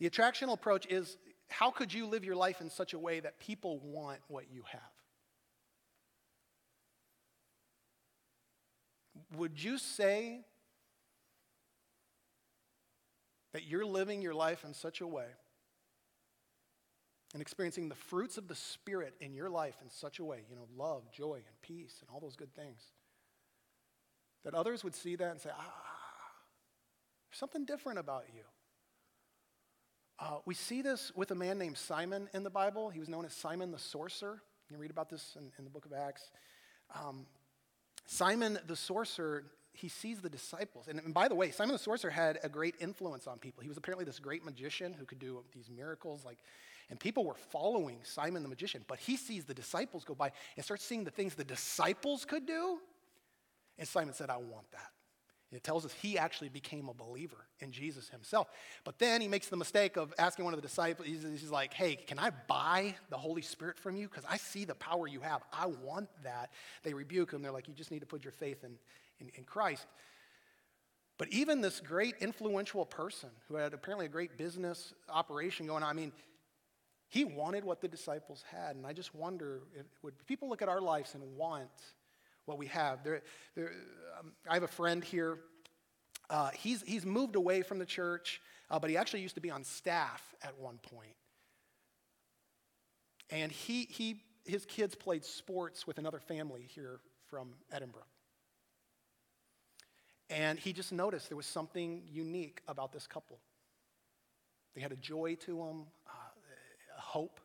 The 0.00 0.10
attractional 0.10 0.54
approach 0.54 0.86
is 0.86 1.16
how 1.50 1.70
could 1.70 1.92
you 1.92 2.06
live 2.06 2.24
your 2.24 2.34
life 2.34 2.60
in 2.60 2.68
such 2.68 2.94
a 2.94 2.98
way 2.98 3.20
that 3.20 3.38
people 3.38 3.78
want 3.84 4.18
what 4.28 4.46
you 4.52 4.64
have? 4.72 4.80
Would 9.36 9.62
you 9.62 9.78
say 9.78 10.40
that 13.52 13.64
you're 13.64 13.86
living 13.86 14.22
your 14.22 14.34
life 14.34 14.64
in 14.64 14.74
such 14.74 15.00
a 15.00 15.06
way 15.06 15.26
and 17.32 17.40
experiencing 17.40 17.88
the 17.88 17.94
fruits 17.94 18.36
of 18.36 18.48
the 18.48 18.54
Spirit 18.54 19.14
in 19.20 19.32
your 19.32 19.48
life 19.48 19.76
in 19.82 19.90
such 19.90 20.18
a 20.18 20.24
way, 20.24 20.44
you 20.50 20.56
know, 20.56 20.66
love, 20.76 21.10
joy, 21.10 21.36
and 21.36 21.62
peace, 21.62 21.96
and 22.00 22.10
all 22.12 22.20
those 22.20 22.36
good 22.36 22.54
things, 22.54 22.82
that 24.44 24.54
others 24.54 24.84
would 24.84 24.94
see 24.94 25.16
that 25.16 25.30
and 25.30 25.40
say, 25.40 25.50
ah, 25.50 25.62
there's 27.30 27.38
something 27.38 27.64
different 27.64 27.98
about 27.98 28.24
you. 28.34 28.42
Uh, 30.18 30.38
we 30.44 30.54
see 30.54 30.82
this 30.82 31.10
with 31.16 31.30
a 31.30 31.34
man 31.34 31.58
named 31.58 31.78
Simon 31.78 32.28
in 32.34 32.42
the 32.42 32.50
Bible. 32.50 32.90
He 32.90 33.00
was 33.00 33.08
known 33.08 33.24
as 33.24 33.32
Simon 33.32 33.70
the 33.70 33.78
sorcerer. 33.78 34.42
You 34.70 34.76
read 34.76 34.90
about 34.90 35.08
this 35.08 35.36
in, 35.36 35.50
in 35.58 35.64
the 35.64 35.70
book 35.70 35.86
of 35.86 35.92
Acts. 35.92 36.30
Um, 36.94 37.26
Simon 38.06 38.58
the 38.66 38.76
sorcerer 38.76 39.44
he 39.74 39.88
sees 39.88 40.20
the 40.20 40.28
disciples. 40.28 40.86
And, 40.88 41.14
by 41.14 41.28
the 41.28 41.34
way, 41.34 41.50
Simon 41.50 41.72
the 41.72 41.78
sorcerer 41.78 42.10
had 42.10 42.38
a 42.42 42.48
great 42.48 42.74
influence 42.78 43.26
on 43.26 43.38
people. 43.38 43.62
He 43.62 43.68
was 43.68 43.78
apparently 43.78 44.04
this 44.04 44.18
great 44.18 44.44
magician 44.44 44.92
who 44.92 45.06
could 45.06 45.18
do 45.18 45.42
these 45.54 45.70
miracles. 45.70 46.24
Like, 46.24 46.38
and 46.90 47.00
people 47.00 47.24
were 47.24 47.34
following 47.34 47.98
Simon 48.02 48.42
the 48.42 48.48
magician. 48.50 48.84
But 48.86 48.98
he 48.98 49.16
sees 49.16 49.44
the 49.44 49.54
disciples 49.54 50.04
go 50.04 50.14
by 50.14 50.32
and 50.56 50.64
starts 50.64 50.84
seeing 50.84 51.04
the 51.04 51.10
things 51.10 51.34
the 51.34 51.44
disciples 51.44 52.24
could 52.26 52.46
do. 52.46 52.78
And 53.78 53.88
Simon 53.88 54.14
said, 54.14 54.28
I 54.28 54.36
want 54.36 54.70
that. 54.72 54.90
It 55.52 55.62
tells 55.62 55.84
us 55.84 55.92
he 55.92 56.16
actually 56.16 56.48
became 56.48 56.88
a 56.88 56.94
believer 56.94 57.46
in 57.60 57.72
Jesus 57.72 58.08
himself. 58.08 58.48
But 58.84 58.98
then 58.98 59.20
he 59.20 59.28
makes 59.28 59.48
the 59.48 59.56
mistake 59.56 59.96
of 59.96 60.14
asking 60.18 60.46
one 60.46 60.54
of 60.54 60.60
the 60.60 60.66
disciples, 60.66 61.06
he's, 61.06 61.22
he's 61.22 61.50
like, 61.50 61.74
hey, 61.74 61.96
can 61.96 62.18
I 62.18 62.30
buy 62.48 62.94
the 63.10 63.18
Holy 63.18 63.42
Spirit 63.42 63.78
from 63.78 63.96
you? 63.96 64.08
Because 64.08 64.24
I 64.28 64.38
see 64.38 64.64
the 64.64 64.74
power 64.74 65.06
you 65.06 65.20
have. 65.20 65.42
I 65.52 65.66
want 65.66 66.08
that. 66.24 66.50
They 66.82 66.94
rebuke 66.94 67.32
him. 67.32 67.42
They're 67.42 67.52
like, 67.52 67.68
you 67.68 67.74
just 67.74 67.90
need 67.90 68.00
to 68.00 68.06
put 68.06 68.24
your 68.24 68.32
faith 68.32 68.64
in, 68.64 68.78
in, 69.20 69.30
in 69.34 69.44
Christ. 69.44 69.86
But 71.18 71.28
even 71.28 71.60
this 71.60 71.80
great 71.80 72.16
influential 72.20 72.86
person 72.86 73.28
who 73.48 73.56
had 73.56 73.74
apparently 73.74 74.06
a 74.06 74.08
great 74.08 74.38
business 74.38 74.94
operation 75.08 75.66
going 75.66 75.82
on, 75.82 75.90
I 75.90 75.92
mean, 75.92 76.12
he 77.08 77.24
wanted 77.24 77.62
what 77.62 77.82
the 77.82 77.88
disciples 77.88 78.42
had. 78.50 78.74
And 78.74 78.86
I 78.86 78.94
just 78.94 79.14
wonder 79.14 79.60
if, 79.78 79.84
would 80.02 80.14
people 80.26 80.48
look 80.48 80.62
at 80.62 80.70
our 80.70 80.80
lives 80.80 81.14
and 81.14 81.36
want 81.36 81.68
what 82.46 82.58
we 82.58 82.66
have? 82.66 83.02
There, 83.04 83.22
there, 83.54 83.72
um, 84.18 84.32
I 84.48 84.54
have 84.54 84.62
a 84.62 84.68
friend 84.68 85.02
here. 85.02 85.38
Uh, 86.30 86.50
he's, 86.50 86.82
he's 86.82 87.04
moved 87.04 87.36
away 87.36 87.62
from 87.62 87.78
the 87.78 87.86
church, 87.86 88.40
uh, 88.70 88.78
but 88.78 88.90
he 88.90 88.96
actually 88.96 89.20
used 89.20 89.34
to 89.34 89.40
be 89.40 89.50
on 89.50 89.64
staff 89.64 90.22
at 90.42 90.58
one 90.58 90.78
point. 90.78 91.16
And 93.30 93.50
he, 93.50 93.84
he, 93.84 94.22
his 94.44 94.66
kids 94.66 94.94
played 94.94 95.24
sports 95.24 95.86
with 95.86 95.98
another 95.98 96.20
family 96.20 96.68
here 96.74 97.00
from 97.28 97.54
Edinburgh. 97.70 98.02
And 100.28 100.58
he 100.58 100.72
just 100.72 100.92
noticed 100.92 101.28
there 101.28 101.36
was 101.36 101.46
something 101.46 102.02
unique 102.10 102.62
about 102.66 102.92
this 102.92 103.06
couple. 103.06 103.38
They 104.74 104.80
had 104.80 104.92
a 104.92 104.96
joy 104.96 105.36
to 105.40 105.56
them, 105.56 105.84
uh, 106.06 106.96
a 106.96 107.00
hope 107.00 107.40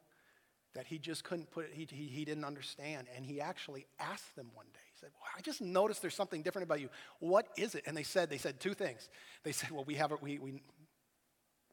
that 0.74 0.88
he 0.88 0.98
just 1.00 1.24
couldn't 1.24 1.52
put, 1.52 1.68
he, 1.74 1.88
he, 1.90 2.06
he 2.06 2.24
didn't 2.24 2.46
understand. 2.46 3.08
And 3.16 3.26
he 3.26 3.42
actually 3.42 3.88
asked 4.00 4.36
them 4.36 4.48
one 4.54 4.68
day, 4.74 4.80
said, 5.00 5.10
well, 5.22 5.30
I 5.38 5.42
just 5.42 5.62
noticed 5.62 6.02
there's 6.02 6.16
something 6.16 6.42
different 6.42 6.68
about 6.68 6.82
you. 6.82 6.90
What 7.20 7.48
is 7.58 7.76
it? 7.76 7.84
And 7.86 7.96
they 7.96 8.04
said, 8.04 8.30
they 8.30 8.38
said 8.38 8.60
two 8.60 8.74
things. 8.74 9.10
They 9.44 9.52
said, 9.52 9.72
well, 9.72 9.84
we 9.86 9.96
have, 9.96 10.12
we, 10.22 10.40
we, 10.40 10.62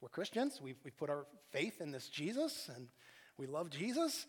we're 0.00 0.08
Christians. 0.08 0.60
We've, 0.62 0.76
we've 0.84 0.96
put 0.96 1.10
our 1.10 1.26
faith 1.50 1.80
in 1.80 1.90
this 1.90 2.08
Jesus 2.08 2.70
and 2.74 2.88
we 3.38 3.46
love 3.46 3.70
Jesus. 3.70 4.26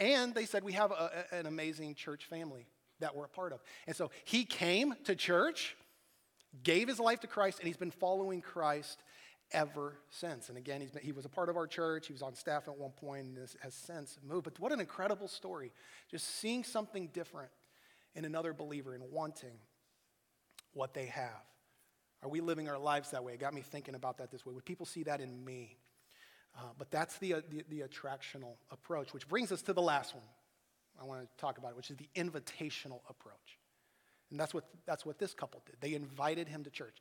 And 0.00 0.34
they 0.34 0.44
said, 0.44 0.64
we 0.64 0.72
have 0.72 0.90
a, 0.90 1.24
an 1.32 1.46
amazing 1.46 1.94
church 1.94 2.24
family 2.26 2.66
that 3.00 3.14
we're 3.14 3.24
a 3.24 3.28
part 3.28 3.52
of. 3.52 3.60
And 3.86 3.94
so 3.94 4.10
he 4.24 4.44
came 4.44 4.94
to 5.04 5.14
church 5.14 5.76
gave 6.62 6.88
his 6.88 6.98
life 6.98 7.20
to 7.20 7.26
Christ, 7.26 7.58
and 7.58 7.66
he's 7.66 7.76
been 7.76 7.90
following 7.90 8.40
Christ 8.40 9.02
ever 9.52 9.98
since. 10.10 10.48
And 10.48 10.58
again, 10.58 10.80
been, 10.80 11.02
he 11.02 11.12
was 11.12 11.24
a 11.24 11.28
part 11.28 11.48
of 11.48 11.56
our 11.56 11.66
church. 11.66 12.06
He 12.06 12.12
was 12.12 12.22
on 12.22 12.34
staff 12.34 12.68
at 12.68 12.76
one 12.76 12.90
point 12.90 13.26
and 13.26 13.38
has 13.60 13.74
since 13.74 14.18
moved. 14.26 14.44
But 14.44 14.58
what 14.60 14.72
an 14.72 14.80
incredible 14.80 15.28
story. 15.28 15.72
Just 16.10 16.26
seeing 16.38 16.64
something 16.64 17.08
different 17.12 17.50
in 18.18 18.24
another 18.24 18.52
believer 18.52 18.94
and 18.94 19.04
wanting 19.12 19.56
what 20.74 20.92
they 20.92 21.06
have. 21.06 21.44
Are 22.22 22.28
we 22.28 22.40
living 22.40 22.68
our 22.68 22.78
lives 22.78 23.12
that 23.12 23.22
way? 23.22 23.32
It 23.32 23.38
got 23.38 23.54
me 23.54 23.62
thinking 23.62 23.94
about 23.94 24.18
that 24.18 24.32
this 24.32 24.44
way. 24.44 24.52
Would 24.52 24.64
people 24.64 24.86
see 24.86 25.04
that 25.04 25.20
in 25.20 25.44
me? 25.44 25.78
Uh, 26.56 26.62
but 26.76 26.90
that's 26.90 27.16
the, 27.18 27.34
uh, 27.34 27.40
the, 27.48 27.64
the 27.68 27.80
attractional 27.80 28.56
approach, 28.72 29.14
which 29.14 29.28
brings 29.28 29.52
us 29.52 29.62
to 29.62 29.72
the 29.72 29.80
last 29.80 30.16
one 30.16 30.24
I 31.00 31.04
want 31.04 31.20
to 31.20 31.28
talk 31.40 31.58
about, 31.58 31.70
it, 31.70 31.76
which 31.76 31.90
is 31.90 31.96
the 31.96 32.08
invitational 32.16 33.02
approach. 33.08 33.60
And 34.32 34.40
that's 34.40 34.52
what, 34.52 34.64
that's 34.84 35.06
what 35.06 35.20
this 35.20 35.32
couple 35.32 35.62
did. 35.64 35.76
They 35.80 35.94
invited 35.94 36.48
him 36.48 36.64
to 36.64 36.70
church. 36.70 36.96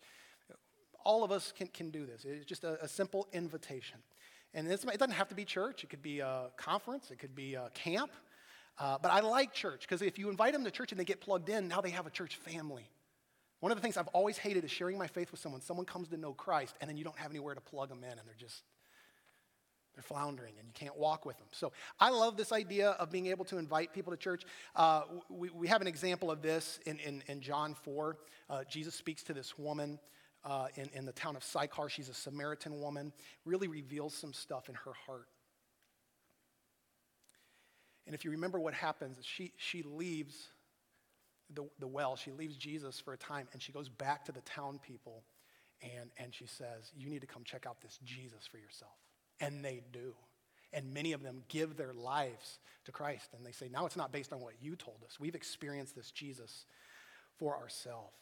All 1.03 1.23
of 1.23 1.31
us 1.31 1.51
can, 1.51 1.67
can 1.67 1.89
do 1.89 2.05
this. 2.05 2.25
It's 2.25 2.45
just 2.45 2.63
a, 2.63 2.83
a 2.83 2.87
simple 2.87 3.27
invitation. 3.33 3.97
And 4.53 4.67
it 4.67 4.83
doesn't 4.83 5.11
have 5.11 5.29
to 5.29 5.35
be 5.35 5.45
church, 5.45 5.83
it 5.83 5.89
could 5.89 6.03
be 6.03 6.19
a 6.19 6.49
conference, 6.57 7.09
it 7.09 7.17
could 7.17 7.33
be 7.33 7.55
a 7.55 7.71
camp. 7.73 8.11
Uh, 8.79 8.97
but 9.01 9.11
I 9.11 9.21
like 9.21 9.53
church 9.53 9.81
because 9.81 10.01
if 10.01 10.19
you 10.19 10.29
invite 10.29 10.53
them 10.53 10.63
to 10.63 10.71
church 10.71 10.91
and 10.91 10.99
they 10.99 11.05
get 11.05 11.21
plugged 11.21 11.49
in, 11.49 11.67
now 11.67 11.81
they 11.81 11.89
have 11.89 12.05
a 12.05 12.11
church 12.11 12.35
family. 12.35 12.89
One 13.59 13.71
of 13.71 13.77
the 13.77 13.81
things 13.81 13.97
I've 13.97 14.07
always 14.09 14.37
hated 14.37 14.63
is 14.63 14.71
sharing 14.71 14.97
my 14.97 15.07
faith 15.07 15.31
with 15.31 15.39
someone. 15.39 15.61
Someone 15.61 15.85
comes 15.85 16.09
to 16.09 16.17
know 16.17 16.33
Christ 16.33 16.75
and 16.79 16.89
then 16.89 16.95
you 16.97 17.03
don't 17.03 17.17
have 17.17 17.31
anywhere 17.31 17.55
to 17.55 17.61
plug 17.61 17.89
them 17.89 18.03
in 18.03 18.11
and 18.11 18.21
they're 18.27 18.35
just 18.37 18.63
they're 19.95 20.03
floundering 20.03 20.53
and 20.59 20.67
you 20.67 20.73
can't 20.75 20.95
walk 20.95 21.25
with 21.25 21.37
them. 21.39 21.47
So 21.51 21.71
I 21.99 22.11
love 22.11 22.37
this 22.37 22.51
idea 22.51 22.91
of 22.91 23.09
being 23.09 23.25
able 23.27 23.45
to 23.45 23.57
invite 23.57 23.93
people 23.93 24.11
to 24.11 24.17
church. 24.17 24.43
Uh, 24.75 25.01
we, 25.27 25.49
we, 25.49 25.67
have 25.67 25.81
an 25.81 25.87
example 25.87 26.29
of 26.29 26.43
this 26.43 26.79
in, 26.85 26.99
in, 26.99 27.23
in 27.25 27.41
John 27.41 27.73
4. 27.73 28.15
Uh, 28.47 28.63
Jesus 28.69 28.93
speaks 28.93 29.23
to 29.23 29.33
this 29.33 29.57
woman 29.57 29.97
uh, 30.45 30.67
in, 30.75 30.87
in 30.93 31.05
the 31.05 31.13
town 31.13 31.35
of 31.35 31.43
Sychar. 31.43 31.89
She's 31.89 32.09
a 32.09 32.13
Samaritan 32.13 32.79
woman, 32.79 33.11
really 33.43 33.67
reveals 33.67 34.13
some 34.13 34.33
stuff 34.33 34.69
in 34.69 34.75
her 34.75 34.93
heart. 35.07 35.27
And 38.07 38.15
if 38.15 38.25
you 38.25 38.31
remember 38.31 38.59
what 38.59 38.73
happens, 38.73 39.17
she, 39.21 39.51
she 39.57 39.83
leaves 39.83 40.47
the, 41.53 41.67
the 41.79 41.87
well. 41.87 42.15
She 42.15 42.31
leaves 42.31 42.55
Jesus 42.55 42.99
for 42.99 43.13
a 43.13 43.17
time 43.17 43.47
and 43.53 43.61
she 43.61 43.71
goes 43.71 43.89
back 43.89 44.25
to 44.25 44.31
the 44.31 44.41
town 44.41 44.79
people 44.85 45.23
and, 45.81 46.09
and 46.17 46.33
she 46.33 46.47
says, 46.47 46.91
You 46.97 47.09
need 47.09 47.21
to 47.21 47.27
come 47.27 47.43
check 47.43 47.65
out 47.67 47.81
this 47.81 47.99
Jesus 48.03 48.47
for 48.49 48.57
yourself. 48.57 48.95
And 49.39 49.63
they 49.63 49.83
do. 49.91 50.13
And 50.73 50.93
many 50.93 51.13
of 51.13 51.21
them 51.21 51.43
give 51.49 51.77
their 51.77 51.93
lives 51.93 52.59
to 52.85 52.91
Christ. 52.91 53.29
And 53.35 53.45
they 53.45 53.51
say, 53.51 53.69
Now 53.71 53.85
it's 53.85 53.97
not 53.97 54.11
based 54.11 54.33
on 54.33 54.39
what 54.39 54.53
you 54.61 54.75
told 54.75 54.97
us. 55.05 55.19
We've 55.19 55.35
experienced 55.35 55.95
this 55.95 56.11
Jesus 56.11 56.65
for 57.37 57.55
ourselves. 57.55 58.13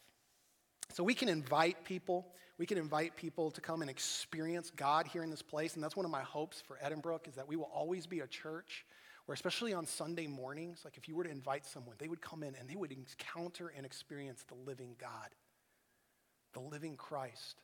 So 0.94 1.04
we 1.04 1.14
can 1.14 1.30
invite 1.30 1.84
people. 1.86 2.28
We 2.58 2.66
can 2.66 2.78
invite 2.78 3.16
people 3.16 3.52
to 3.52 3.62
come 3.62 3.82
and 3.82 3.90
experience 3.90 4.72
God 4.76 5.08
here 5.08 5.24
in 5.24 5.30
this 5.30 5.42
place. 5.42 5.76
And 5.76 5.84
that's 5.84 5.96
one 5.96 6.06
of 6.06 6.12
my 6.12 6.22
hopes 6.22 6.62
for 6.62 6.78
Edinburgh 6.82 7.22
is 7.28 7.36
that 7.36 7.48
we 7.48 7.56
will 7.56 7.70
always 7.74 8.08
be 8.08 8.22
a 8.22 8.28
church 8.28 8.86
where, 9.26 9.34
especially 9.34 9.74
on 9.74 9.86
Sunday 9.86 10.28
mornings, 10.28 10.82
like 10.84 10.98
if 10.98 11.08
you 11.08 11.16
were 11.16 11.24
to 11.24 11.30
invite 11.30 11.66
someone, 11.66 11.96
they 11.98 12.08
would 12.08 12.22
come 12.22 12.44
in 12.44 12.56
and 12.56 12.70
they 12.70 12.76
would 12.76 12.92
encounter 12.92 13.72
and 13.76 13.86
experience 13.86 14.44
the 14.48 14.56
living 14.56 14.96
God, 15.00 15.30
the 16.54 16.62
living 16.62 16.96
Christ. 16.96 17.62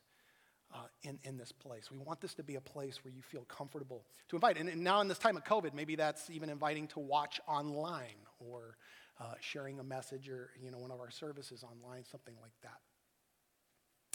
Uh, 0.74 0.78
in, 1.02 1.18
in 1.24 1.36
this 1.36 1.52
place. 1.52 1.90
We 1.90 1.98
want 1.98 2.22
this 2.22 2.32
to 2.32 2.42
be 2.42 2.54
a 2.54 2.60
place 2.62 3.04
where 3.04 3.12
you 3.12 3.20
feel 3.20 3.42
comfortable 3.42 4.06
to 4.30 4.36
invite. 4.36 4.56
And, 4.56 4.70
and 4.70 4.82
now, 4.82 5.02
in 5.02 5.08
this 5.08 5.18
time 5.18 5.36
of 5.36 5.44
COVID, 5.44 5.74
maybe 5.74 5.96
that's 5.96 6.30
even 6.30 6.48
inviting 6.48 6.86
to 6.88 6.98
watch 6.98 7.42
online 7.46 8.16
or 8.38 8.78
uh, 9.20 9.34
sharing 9.38 9.80
a 9.80 9.84
message 9.84 10.30
or 10.30 10.50
you 10.62 10.70
know 10.70 10.78
one 10.78 10.90
of 10.90 10.98
our 10.98 11.10
services 11.10 11.62
online, 11.62 12.04
something 12.10 12.34
like 12.40 12.54
that. 12.62 12.80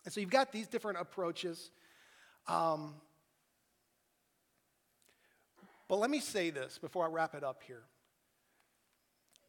And 0.04 0.14
so 0.14 0.20
you've 0.20 0.32
got 0.32 0.52
these 0.52 0.68
different 0.68 1.00
approaches. 1.00 1.70
Um, 2.48 2.96
but 5.88 5.98
let 5.98 6.10
me 6.10 6.20
say 6.20 6.50
this 6.50 6.78
before 6.78 7.06
I 7.06 7.10
wrap 7.10 7.36
it 7.36 7.44
up 7.44 7.62
here. 7.66 7.84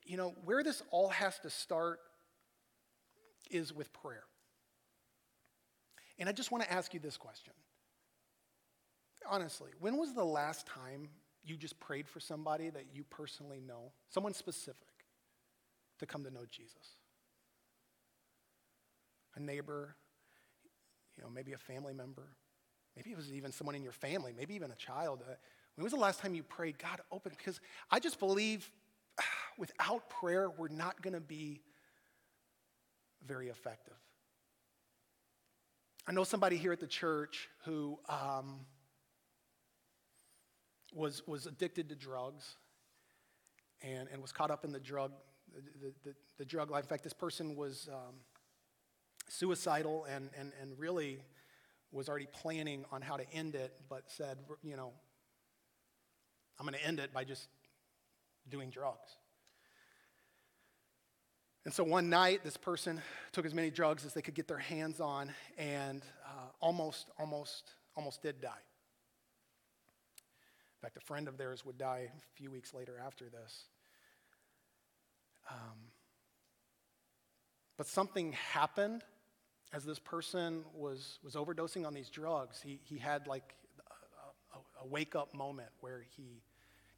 You 0.05 0.17
know, 0.17 0.35
where 0.45 0.63
this 0.63 0.83
all 0.91 1.09
has 1.09 1.39
to 1.41 1.51
start 1.51 2.01
is 3.51 3.73
with 3.73 3.93
prayer. 3.93 4.25
And 6.19 6.29
I 6.29 6.33
just 6.33 6.51
want 6.51 6.65
to 6.65 6.73
ask 6.73 6.95
you 6.95 7.01
this 7.01 7.17
question. 7.17 7.53
Honestly, 9.29 9.71
when 9.81 9.97
was 9.97 10.15
the 10.15 10.25
last 10.25 10.67
time 10.67 11.09
you 11.45 11.57
just 11.57 11.79
prayed 11.79 12.09
for 12.09 12.21
somebody 12.21 12.71
that 12.71 12.87
you 12.93 13.05
personally 13.05 13.61
know, 13.61 13.93
someone 14.09 14.35
specific, 14.35 14.87
to 15.99 16.07
come 16.07 16.25
to 16.25 16.31
know 16.31 16.45
Jesus? 16.51 16.97
A 19.37 19.41
neighbor, 19.41 19.97
you 21.17 21.23
know, 21.23 21.31
maybe 21.31 21.53
a 21.53 21.59
family 21.59 21.93
member. 21.93 22.29
Maybe 22.97 23.11
it 23.11 23.17
was 23.17 23.33
even 23.33 23.53
someone 23.53 23.77
in 23.77 23.83
your 23.83 23.93
family, 23.93 24.33
maybe 24.37 24.55
even 24.55 24.71
a 24.71 24.77
child. 24.77 25.23
Uh, 25.29 25.35
when 25.79 25.85
was 25.85 25.93
the 25.93 25.99
last 26.01 26.19
time 26.19 26.35
you 26.35 26.43
prayed, 26.43 26.77
God, 26.77 27.01
open? 27.13 27.31
Because 27.39 27.61
I 27.89 28.01
just 28.01 28.19
believe 28.19 28.69
without 29.59 30.11
prayer, 30.11 30.51
we're 30.51 30.67
not 30.67 31.01
going 31.03 31.15
to 31.15 31.21
be 31.21 31.61
very 33.25 33.47
effective. 33.47 33.95
I 36.05 36.11
know 36.11 36.25
somebody 36.25 36.57
here 36.57 36.73
at 36.73 36.81
the 36.81 36.89
church 36.89 37.49
who 37.65 37.97
um, 38.09 38.67
was, 40.93 41.25
was 41.29 41.47
addicted 41.47 41.91
to 41.91 41.95
drugs 41.95 42.57
and, 43.81 44.09
and 44.13 44.21
was 44.21 44.33
caught 44.33 44.51
up 44.51 44.65
in 44.65 44.73
the 44.73 44.81
drug, 44.81 45.13
the, 45.55 45.93
the, 46.03 46.15
the 46.39 46.45
drug 46.45 46.73
life. 46.73 46.83
In 46.83 46.89
fact, 46.89 47.05
this 47.05 47.13
person 47.13 47.55
was 47.55 47.89
um, 47.93 48.17
suicidal 49.29 50.07
and, 50.11 50.31
and, 50.37 50.51
and 50.61 50.77
really 50.77 51.21
was 51.93 52.09
already 52.09 52.27
planning 52.33 52.85
on 52.91 53.01
how 53.01 53.17
to 53.17 53.33
end 53.33 53.55
it, 53.55 53.75
but 53.89 54.11
said, 54.11 54.39
you 54.65 54.77
know, 54.77 54.93
I'm 56.59 56.67
going 56.67 56.79
to 56.79 56.85
end 56.85 56.99
it 56.99 57.13
by 57.13 57.25
just 57.25 57.49
doing 58.49 58.71
drugs. 58.71 59.17
And 61.65 61.75
so 61.75 61.85
one 61.85 62.09
night, 62.09 62.45
this 62.45 62.57
person 62.57 63.03
took 63.33 63.45
as 63.45 63.53
many 63.53 63.71
drugs 63.71 64.07
as 64.07 64.15
they 64.15 64.23
could 64.23 64.35
get 64.35 64.49
their 64.49 64.59
hands 64.59 65.01
on 65.01 65.31
and 65.59 66.03
uh, 66.25 66.49
almost, 66.61 67.11
almost, 67.19 67.75
almost 67.95 68.23
did 68.23 68.41
die. 68.41 68.49
In 70.79 70.87
fact, 70.87 70.97
a 70.97 71.01
friend 71.01 71.29
of 71.29 71.37
theirs 71.37 71.65
would 71.67 71.77
die 71.77 72.09
a 72.11 72.37
few 72.37 72.51
weeks 72.51 72.73
later 72.73 72.95
after 73.05 73.27
this. 73.27 73.65
Um, 75.51 75.91
but 77.77 77.87
something 77.87 78.33
happened 78.33 79.03
as 79.73 79.85
this 79.85 79.99
person 79.99 80.65
was, 80.75 81.19
was 81.23 81.35
overdosing 81.35 81.87
on 81.87 81.93
these 81.93 82.09
drugs. 82.09 82.63
He, 82.63 82.81
he 82.83 82.97
had 82.97 83.27
like 83.27 83.55
a, 84.83 84.87
wake 84.87 85.15
up 85.15 85.35
moment 85.35 85.69
where 85.81 86.05
he 86.17 86.43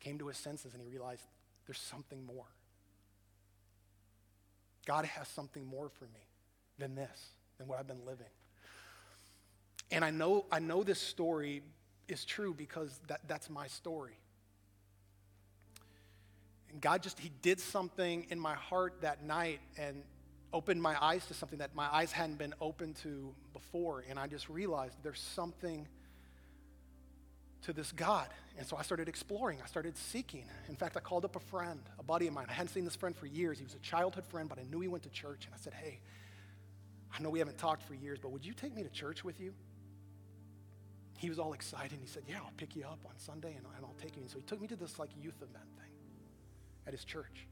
came 0.00 0.18
to 0.18 0.28
his 0.28 0.36
senses 0.36 0.72
and 0.72 0.82
he 0.82 0.88
realized 0.88 1.22
there's 1.66 1.78
something 1.78 2.24
more. 2.24 2.46
God 4.86 5.04
has 5.04 5.28
something 5.28 5.64
more 5.64 5.88
for 5.88 6.04
me 6.06 6.26
than 6.78 6.94
this, 6.94 7.30
than 7.58 7.68
what 7.68 7.78
I've 7.78 7.86
been 7.86 8.04
living. 8.06 8.26
And 9.90 10.04
I 10.04 10.10
know, 10.10 10.46
I 10.50 10.58
know 10.58 10.82
this 10.82 11.00
story 11.00 11.62
is 12.08 12.24
true 12.24 12.54
because 12.54 13.00
that, 13.08 13.20
that's 13.28 13.50
my 13.50 13.66
story. 13.66 14.18
And 16.70 16.80
God 16.80 17.02
just, 17.02 17.18
He 17.18 17.30
did 17.42 17.60
something 17.60 18.26
in 18.30 18.38
my 18.38 18.54
heart 18.54 19.00
that 19.02 19.24
night 19.24 19.60
and 19.76 20.02
opened 20.52 20.82
my 20.82 20.96
eyes 21.02 21.26
to 21.26 21.34
something 21.34 21.58
that 21.58 21.74
my 21.74 21.88
eyes 21.92 22.12
hadn't 22.12 22.38
been 22.38 22.54
open 22.60 22.94
to 23.02 23.32
before. 23.52 24.04
And 24.08 24.18
I 24.18 24.26
just 24.26 24.48
realized 24.48 24.96
there's 25.02 25.20
something 25.20 25.86
to 27.62 27.72
this 27.72 27.92
God. 27.92 28.28
And 28.58 28.66
so 28.66 28.76
I 28.76 28.82
started 28.82 29.08
exploring, 29.08 29.58
I 29.62 29.66
started 29.66 29.96
seeking. 29.96 30.44
In 30.68 30.76
fact, 30.76 30.96
I 30.96 31.00
called 31.00 31.24
up 31.24 31.36
a 31.36 31.40
friend, 31.40 31.80
a 31.98 32.02
buddy 32.02 32.26
of 32.26 32.34
mine. 32.34 32.46
I 32.48 32.52
hadn't 32.52 32.72
seen 32.72 32.84
this 32.84 32.96
friend 32.96 33.16
for 33.16 33.26
years. 33.26 33.58
He 33.58 33.64
was 33.64 33.74
a 33.74 33.78
childhood 33.78 34.26
friend, 34.26 34.48
but 34.48 34.58
I 34.58 34.62
knew 34.64 34.80
he 34.80 34.88
went 34.88 35.02
to 35.04 35.10
church. 35.10 35.46
And 35.46 35.54
I 35.54 35.58
said, 35.58 35.74
Hey, 35.74 36.00
I 37.16 37.22
know 37.22 37.30
we 37.30 37.38
haven't 37.38 37.58
talked 37.58 37.82
for 37.82 37.94
years, 37.94 38.18
but 38.20 38.30
would 38.32 38.44
you 38.44 38.52
take 38.52 38.74
me 38.74 38.82
to 38.82 38.88
church 38.90 39.24
with 39.24 39.40
you? 39.40 39.54
He 41.18 41.28
was 41.28 41.38
all 41.38 41.52
excited. 41.52 41.98
He 42.00 42.06
said, 42.06 42.22
Yeah, 42.28 42.36
I'll 42.36 42.52
pick 42.56 42.76
you 42.76 42.84
up 42.84 43.00
on 43.06 43.12
Sunday 43.18 43.54
and, 43.56 43.66
and 43.76 43.84
I'll 43.84 43.96
take 44.00 44.16
you. 44.16 44.22
And 44.22 44.30
so 44.30 44.38
he 44.38 44.44
took 44.44 44.60
me 44.60 44.68
to 44.68 44.76
this 44.76 44.98
like 44.98 45.10
youth 45.20 45.36
event 45.36 45.64
thing 45.76 45.92
at 46.86 46.92
his 46.92 47.04
church. 47.04 47.46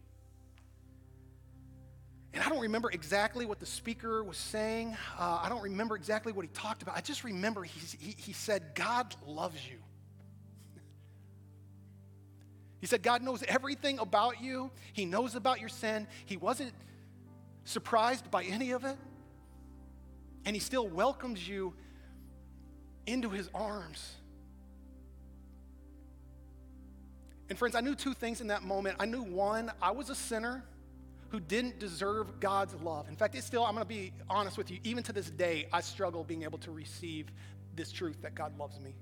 And 2.35 2.43
I 2.43 2.49
don't 2.49 2.61
remember 2.61 2.91
exactly 2.91 3.47
what 3.47 3.59
the 3.59 3.67
speaker 3.67 4.23
was 4.23 4.37
saying. 4.37 4.97
Uh, 5.19 5.41
I 5.43 5.49
don't 5.49 5.63
remember 5.63 5.97
exactly 5.97 6.33
what 6.33 6.45
he 6.45 6.51
talked 6.53 6.83
about. 6.83 6.97
I 6.97 7.01
just 7.01 7.25
remember 7.25 7.65
he, 7.65 7.81
he, 7.99 8.15
he 8.19 8.33
said, 8.33 8.75
God 8.75 9.15
loves 9.27 9.59
you. 9.69 9.79
He 12.81 12.87
said, 12.87 13.03
God 13.03 13.23
knows 13.23 13.43
everything 13.49 13.99
about 13.99 14.41
you. 14.41 14.71
He 14.93 15.05
knows 15.05 15.35
about 15.35 15.61
your 15.61 15.69
sin. 15.69 16.07
He 16.27 16.37
wasn't 16.37 16.73
surprised 17.65 18.31
by 18.31 18.45
any 18.45 18.71
of 18.71 18.85
it. 18.85 18.97
And 20.45 20.55
He 20.55 20.61
still 20.61 20.87
welcomes 20.87 21.47
you 21.47 21.75
into 23.07 23.31
His 23.31 23.51
arms. 23.55 24.15
And 27.49 27.59
friends, 27.59 27.75
I 27.75 27.81
knew 27.81 27.95
two 27.95 28.15
things 28.15 28.41
in 28.41 28.49
that 28.49 28.63
moment. 28.63 28.97
I 29.01 29.07
knew 29.07 29.23
one, 29.23 29.73
I 29.81 29.91
was 29.91 30.11
a 30.11 30.15
sinner 30.15 30.65
who 31.31 31.41
didn't 31.41 31.79
deserve 31.79 32.41
God's 32.41 32.75
love. 32.75 33.09
In 33.09 33.17
fact, 33.17 33.35
it's 33.35 33.47
still, 33.47 33.65
I'm 33.65 33.75
going 33.75 33.85
to 33.85 33.89
be 33.89 34.13
honest 34.31 34.57
with 34.57 34.71
you, 34.71 34.79
even 34.85 35.03
to 35.05 35.13
this 35.13 35.31
day, 35.31 35.67
I 35.73 35.81
struggle 35.81 36.25
being 36.25 36.43
able 36.43 36.59
to 36.59 36.71
receive 36.71 37.27
this 37.75 37.93
truth 37.93 38.17
that 38.23 38.35
God 38.35 38.59
loves 38.59 38.81
me. 38.81 38.95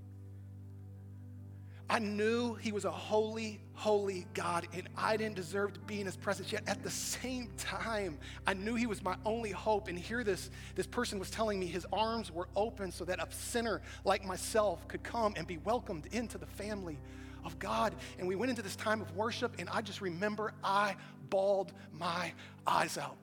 I 1.88 2.01
knew 2.01 2.55
he 2.55 2.72
was 2.72 2.85
a 2.85 2.90
holy, 2.90 3.61
holy 3.75 4.27
God, 4.35 4.66
and 4.75 4.88
I 4.96 5.16
didn't 5.16 5.37
deserve 5.37 5.75
to 5.75 5.81
be 5.81 6.01
in 6.01 6.07
his 6.07 6.16
presence. 6.16 6.51
Yet 6.51 6.64
at 6.66 6.83
the 6.83 6.90
same 6.90 7.49
time, 7.57 8.18
I 8.44 8.55
knew 8.55 8.75
he 8.75 8.87
was 8.87 9.05
my 9.05 9.14
only 9.25 9.53
hope. 9.53 9.87
And 9.87 9.96
here 9.96 10.25
this, 10.25 10.51
this 10.75 10.87
person 10.87 11.20
was 11.20 11.31
telling 11.31 11.61
me 11.61 11.66
his 11.66 11.87
arms 11.92 12.33
were 12.33 12.49
open 12.57 12.90
so 12.90 13.05
that 13.05 13.20
a 13.20 13.33
sinner 13.33 13.83
like 14.05 14.25
myself 14.25 14.88
could 14.88 15.05
come 15.05 15.35
and 15.37 15.46
be 15.46 15.59
welcomed 15.59 16.07
into 16.11 16.38
the 16.38 16.46
family 16.46 16.99
of 17.44 17.57
God. 17.61 17.94
And 18.18 18.27
we 18.27 18.35
went 18.35 18.51
into 18.51 18.62
this 18.62 18.77
time 18.77 19.01
of 19.01 19.14
worship, 19.14 19.55
and 19.61 19.68
I 19.68 19.81
just 19.81 20.01
remember 20.01 20.55
I 20.64 20.96
bawled 21.31 21.72
my 21.92 22.33
eyes 22.66 22.99
out. 22.99 23.16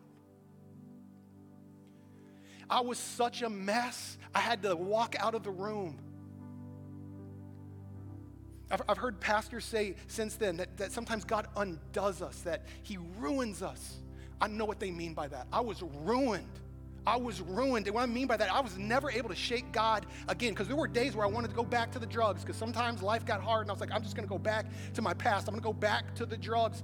I 2.69 2.79
was 2.79 2.97
such 2.97 3.41
a 3.41 3.49
mess, 3.49 4.17
I 4.33 4.39
had 4.39 4.63
to 4.63 4.73
walk 4.73 5.15
out 5.19 5.35
of 5.35 5.43
the 5.43 5.51
room. 5.51 5.99
I've, 8.71 8.81
I've 8.87 8.97
heard 8.97 9.19
pastors 9.19 9.65
say 9.65 9.95
since 10.07 10.35
then 10.35 10.57
that, 10.57 10.77
that 10.77 10.91
sometimes 10.91 11.25
God 11.25 11.47
undoes 11.55 12.21
us, 12.21 12.39
that 12.41 12.63
He 12.83 12.97
ruins 13.19 13.61
us. 13.61 13.97
I 14.41 14.47
know 14.47 14.65
what 14.65 14.79
they 14.79 14.91
mean 14.91 15.13
by 15.13 15.27
that. 15.27 15.47
I 15.53 15.61
was 15.61 15.83
ruined. 16.03 16.59
I 17.05 17.17
was 17.17 17.41
ruined. 17.41 17.87
And 17.87 17.95
what 17.95 18.03
I 18.03 18.05
mean 18.05 18.27
by 18.27 18.37
that, 18.37 18.51
I 18.51 18.61
was 18.61 18.77
never 18.77 19.11
able 19.11 19.29
to 19.29 19.35
shake 19.35 19.71
God 19.71 20.05
again 20.27 20.51
because 20.51 20.67
there 20.67 20.77
were 20.77 20.87
days 20.87 21.15
where 21.15 21.25
I 21.25 21.29
wanted 21.29 21.49
to 21.49 21.55
go 21.55 21.63
back 21.63 21.91
to 21.91 21.99
the 21.99 22.05
drugs 22.05 22.41
because 22.41 22.55
sometimes 22.55 23.01
life 23.01 23.25
got 23.25 23.41
hard 23.41 23.61
and 23.61 23.71
I 23.71 23.73
was 23.73 23.81
like, 23.81 23.91
I'm 23.91 24.03
just 24.03 24.15
going 24.15 24.27
to 24.27 24.31
go 24.31 24.37
back 24.37 24.65
to 24.93 25.01
my 25.01 25.13
past. 25.13 25.47
I'm 25.47 25.53
going 25.53 25.61
to 25.61 25.67
go 25.67 25.73
back 25.73 26.15
to 26.15 26.25
the 26.25 26.37
drugs. 26.37 26.83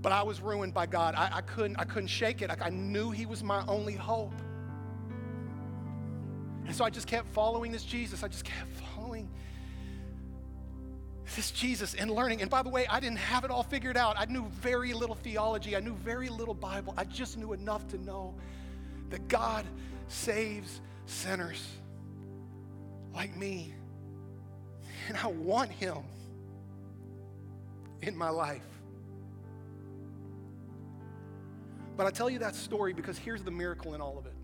But 0.00 0.12
I 0.12 0.22
was 0.22 0.40
ruined 0.40 0.72
by 0.72 0.86
God. 0.86 1.14
I, 1.14 1.30
I 1.34 1.40
couldn't, 1.42 1.76
I 1.78 1.84
couldn't 1.84 2.08
shake 2.08 2.40
it. 2.40 2.48
Like 2.48 2.64
I 2.64 2.70
knew 2.70 3.10
He 3.10 3.26
was 3.26 3.42
my 3.42 3.64
only 3.66 3.94
hope. 3.94 4.34
And 6.66 6.74
so 6.74 6.84
I 6.84 6.90
just 6.90 7.06
kept 7.06 7.28
following 7.28 7.72
this 7.72 7.82
Jesus. 7.82 8.22
I 8.22 8.28
just 8.28 8.44
kept 8.44 8.70
following 8.94 9.28
this 11.36 11.50
Jesus 11.50 11.94
and 11.94 12.10
learning. 12.10 12.42
And 12.42 12.50
by 12.50 12.62
the 12.62 12.68
way, 12.68 12.86
I 12.86 13.00
didn't 13.00 13.18
have 13.18 13.44
it 13.44 13.50
all 13.50 13.62
figured 13.62 13.96
out. 13.96 14.16
I 14.18 14.24
knew 14.26 14.46
very 14.60 14.92
little 14.92 15.14
theology, 15.14 15.76
I 15.76 15.80
knew 15.80 15.94
very 15.94 16.28
little 16.28 16.54
Bible. 16.54 16.94
I 16.96 17.04
just 17.04 17.36
knew 17.36 17.52
enough 17.52 17.86
to 17.88 17.98
know 17.98 18.34
that 19.10 19.28
God 19.28 19.64
saves 20.08 20.80
sinners 21.06 21.64
like 23.14 23.36
me. 23.36 23.72
And 25.08 25.16
I 25.16 25.26
want 25.28 25.70
Him 25.70 25.98
in 28.02 28.16
my 28.16 28.30
life. 28.30 28.62
But 31.96 32.06
I 32.06 32.10
tell 32.10 32.30
you 32.30 32.38
that 32.40 32.54
story 32.54 32.92
because 32.92 33.18
here's 33.18 33.42
the 33.42 33.50
miracle 33.50 33.94
in 33.94 34.00
all 34.00 34.18
of 34.18 34.26
it. 34.26 34.34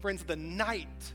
Friends, 0.00 0.22
the 0.22 0.36
night, 0.36 1.12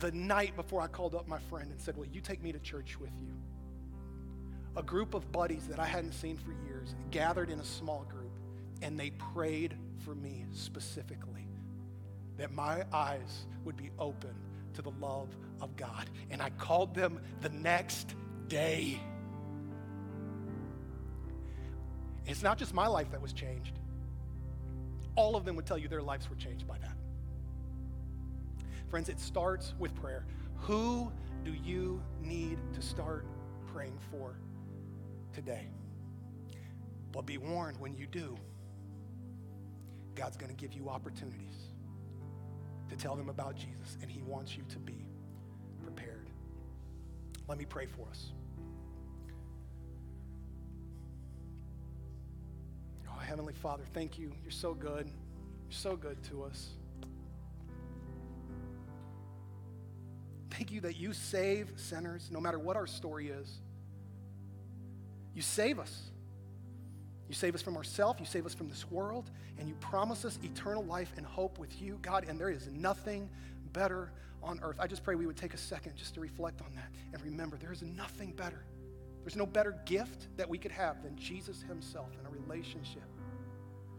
the 0.00 0.12
night 0.12 0.56
before 0.56 0.80
I 0.80 0.86
called 0.86 1.14
up 1.14 1.28
my 1.28 1.38
friend 1.38 1.70
and 1.70 1.80
said, 1.80 1.96
Will 1.96 2.06
you 2.06 2.20
take 2.20 2.42
me 2.42 2.52
to 2.52 2.58
church 2.58 2.98
with 2.98 3.12
you? 3.20 3.34
A 4.76 4.82
group 4.82 5.14
of 5.14 5.30
buddies 5.30 5.66
that 5.68 5.78
I 5.78 5.86
hadn't 5.86 6.12
seen 6.12 6.36
for 6.36 6.52
years 6.66 6.94
gathered 7.10 7.50
in 7.50 7.60
a 7.60 7.64
small 7.64 8.04
group 8.10 8.32
and 8.82 8.98
they 8.98 9.10
prayed 9.10 9.76
for 10.04 10.14
me 10.14 10.44
specifically 10.52 11.46
that 12.36 12.52
my 12.52 12.84
eyes 12.92 13.46
would 13.64 13.76
be 13.76 13.90
open 13.98 14.34
to 14.74 14.82
the 14.82 14.90
love 15.00 15.28
of 15.60 15.76
God. 15.76 16.10
And 16.30 16.42
I 16.42 16.50
called 16.50 16.94
them 16.94 17.20
the 17.40 17.48
next 17.48 18.14
day. 18.48 19.00
It's 22.26 22.42
not 22.42 22.58
just 22.58 22.74
my 22.74 22.86
life 22.86 23.10
that 23.12 23.22
was 23.22 23.32
changed. 23.32 23.78
All 25.14 25.36
of 25.36 25.44
them 25.44 25.54
would 25.56 25.66
tell 25.66 25.78
you 25.78 25.88
their 25.88 26.02
lives 26.02 26.28
were 26.28 26.36
changed 26.36 26.66
by 26.66 26.78
that. 26.78 26.93
Friends, 28.94 29.08
it 29.08 29.18
starts 29.18 29.74
with 29.80 29.92
prayer. 29.96 30.24
Who 30.54 31.10
do 31.44 31.52
you 31.52 32.00
need 32.22 32.58
to 32.74 32.80
start 32.80 33.26
praying 33.72 33.98
for 34.08 34.36
today? 35.32 35.66
But 37.10 37.26
be 37.26 37.36
warned 37.36 37.76
when 37.80 37.92
you 37.92 38.06
do, 38.06 38.36
God's 40.14 40.36
going 40.36 40.54
to 40.54 40.56
give 40.56 40.74
you 40.74 40.88
opportunities 40.88 41.56
to 42.88 42.94
tell 42.94 43.16
them 43.16 43.30
about 43.30 43.56
Jesus, 43.56 43.98
and 44.00 44.08
He 44.08 44.22
wants 44.22 44.56
you 44.56 44.62
to 44.68 44.78
be 44.78 45.08
prepared. 45.82 46.30
Let 47.48 47.58
me 47.58 47.64
pray 47.64 47.86
for 47.86 48.08
us. 48.08 48.30
Oh, 53.08 53.18
Heavenly 53.18 53.54
Father, 53.54 53.82
thank 53.92 54.20
you. 54.20 54.30
You're 54.44 54.52
so 54.52 54.72
good. 54.72 55.08
You're 55.08 55.72
so 55.72 55.96
good 55.96 56.22
to 56.30 56.44
us. 56.44 56.68
Thank 60.56 60.70
you 60.70 60.80
that 60.82 60.96
you 60.96 61.12
save 61.12 61.72
sinners 61.76 62.28
no 62.30 62.40
matter 62.40 62.58
what 62.58 62.76
our 62.76 62.86
story 62.86 63.28
is. 63.28 63.58
You 65.34 65.42
save 65.42 65.80
us. 65.80 66.10
You 67.28 67.34
save 67.34 67.54
us 67.54 67.62
from 67.62 67.76
ourselves, 67.76 68.20
you 68.20 68.26
save 68.26 68.46
us 68.46 68.54
from 68.54 68.68
this 68.68 68.88
world, 68.90 69.30
and 69.58 69.66
you 69.66 69.74
promise 69.76 70.24
us 70.24 70.38
eternal 70.44 70.84
life 70.84 71.12
and 71.16 71.24
hope 71.24 71.58
with 71.58 71.80
you, 71.80 71.98
God, 72.02 72.26
and 72.28 72.38
there 72.38 72.50
is 72.50 72.68
nothing 72.68 73.30
better 73.72 74.12
on 74.42 74.60
earth. 74.62 74.76
I 74.78 74.86
just 74.86 75.02
pray 75.02 75.14
we 75.14 75.26
would 75.26 75.36
take 75.36 75.54
a 75.54 75.58
second 75.58 75.96
just 75.96 76.14
to 76.14 76.20
reflect 76.20 76.60
on 76.60 76.72
that 76.74 76.90
and 77.12 77.22
remember 77.24 77.56
there 77.56 77.72
is 77.72 77.82
nothing 77.82 78.32
better. 78.32 78.64
There's 79.22 79.36
no 79.36 79.46
better 79.46 79.76
gift 79.86 80.28
that 80.36 80.48
we 80.48 80.58
could 80.58 80.70
have 80.70 81.02
than 81.02 81.16
Jesus 81.16 81.62
Himself 81.62 82.10
and 82.18 82.26
a 82.26 82.30
relationship 82.30 83.08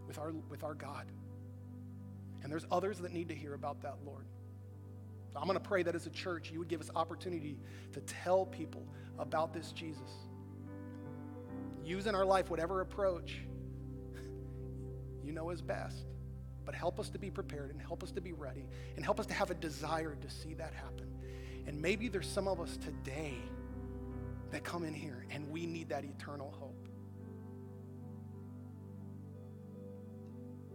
with 0.08 0.20
our, 0.20 0.32
with 0.50 0.64
our 0.64 0.76
God. 0.76 1.08
And 2.44 2.52
there's 2.52 2.68
others 2.72 3.00
that 3.00 3.12
need 3.12 3.28
to 3.30 3.36
hear 3.36 3.56
about 3.56 3.82
that, 3.82 3.96
Lord. 4.06 4.26
I'm 5.42 5.48
going 5.48 5.60
to 5.60 5.68
pray 5.68 5.84
that 5.84 5.96
as 5.96 6.06
a 6.06 6.12
church, 6.12 6.52
you 6.52 6.60
would 6.60 6.68
give 6.68 6.82
us 6.82 6.90
opportunity 6.96 7.58
to 7.94 8.02
tell 8.02 8.46
people 8.46 8.88
about 9.20 9.54
this 9.54 9.72
Jesus. 9.72 10.12
Use 11.84 12.08
in 12.08 12.16
our 12.16 12.26
life 12.26 12.50
whatever 12.50 12.82
approach 12.82 13.40
you 15.24 15.32
know 15.32 15.50
is 15.50 15.62
best. 15.62 16.06
But 16.66 16.74
help 16.74 17.00
us 17.00 17.10
to 17.10 17.20
be 17.20 17.30
prepared 17.30 17.70
and 17.70 17.80
help 17.80 18.02
us 18.02 18.12
to 18.12 18.22
be 18.22 18.34
ready 18.34 18.68
and 18.96 19.06
help 19.06 19.20
us 19.20 19.28
to 19.28 19.34
have 19.34 19.52
a 19.52 19.54
desire 19.54 20.16
to 20.20 20.30
see 20.30 20.56
that 20.56 20.74
happen. 20.74 21.08
And 21.68 21.80
maybe 21.80 22.08
there's 22.10 22.28
some 22.28 22.48
of 22.48 22.60
us 22.60 22.78
today 22.78 23.36
that 24.52 24.64
come 24.64 24.84
in 24.84 24.94
here 24.94 25.26
and 25.32 25.50
we 25.50 25.66
need 25.66 25.90
that 25.90 26.04
eternal 26.04 26.52
hope. 26.60 26.88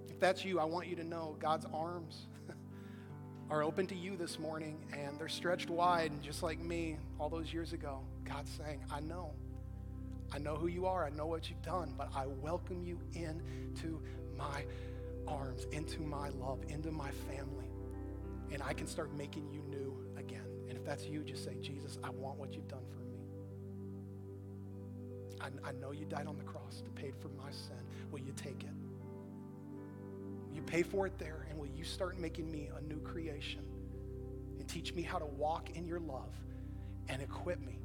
If 0.09 0.21
that's 0.21 0.45
you, 0.45 0.61
I 0.61 0.65
want 0.65 0.87
you 0.87 0.97
to 0.97 1.05
know 1.05 1.37
God's 1.41 1.67
arms 1.73 2.27
are 3.51 3.65
open 3.65 3.87
to 3.89 3.97
you 3.97 4.17
this 4.17 4.39
morning 4.39 4.79
and 4.97 5.19
they're 5.19 5.29
stretched 5.29 5.71
wide, 5.71 6.13
and 6.13 6.23
just 6.23 6.43
like 6.43 6.61
me 6.61 6.97
all 7.19 7.29
those 7.29 7.53
years 7.53 7.73
ago. 7.73 7.99
God's 8.25 8.51
saying, 8.53 8.81
I 8.91 9.01
know. 9.01 9.33
I 10.33 10.39
know 10.39 10.55
who 10.55 10.69
you 10.69 10.87
are. 10.87 11.05
I 11.05 11.11
know 11.11 11.27
what 11.27 11.51
you've 11.51 11.63
done, 11.63 11.93
but 11.99 12.09
I 12.15 12.27
welcome 12.27 12.85
you 12.85 13.01
into 13.15 14.01
my 14.39 14.65
arms, 15.27 15.67
into 15.73 16.01
my 16.01 16.29
love, 16.29 16.61
into 16.69 16.93
my 16.93 17.11
family. 17.29 17.67
And 18.53 18.63
I 18.63 18.73
can 18.73 18.87
start 18.87 19.13
making 19.15 19.51
you 19.51 19.63
new 19.69 19.97
again. 20.17 20.47
And 20.69 20.79
if 20.79 20.85
that's 20.85 21.07
you, 21.07 21.25
just 21.25 21.45
say, 21.45 21.57
Jesus, 21.61 21.99
I 22.05 22.11
want 22.11 22.39
what 22.39 22.55
you've 22.55 22.69
done 22.69 22.85
for 22.93 23.01
me. 23.01 23.19
I, 25.41 25.69
I 25.69 25.73
know 25.73 25.91
you 25.91 26.05
died 26.05 26.29
on 26.29 26.37
the 26.37 26.45
cross 26.45 26.83
to 26.83 26.91
pay 26.91 27.11
for 27.21 27.29
my 27.31 27.51
sin. 27.51 27.83
Will 28.13 28.21
you 28.21 28.33
take 28.37 28.63
it? 28.63 28.90
You 30.61 30.67
pay 30.67 30.83
for 30.83 31.07
it 31.07 31.19
there, 31.19 31.47
and 31.49 31.59
will 31.59 31.69
you 31.69 31.85
start 31.85 32.19
making 32.19 32.51
me 32.53 32.69
a 32.77 32.83
new 32.83 33.01
creation 33.01 33.63
and 34.59 34.69
teach 34.69 34.95
me 34.95 35.01
how 35.01 35.17
to 35.19 35.25
walk 35.25 35.71
in 35.71 35.87
your 35.87 36.01
love 36.01 36.35
and 37.09 37.23
equip 37.23 37.65
me 37.65 37.79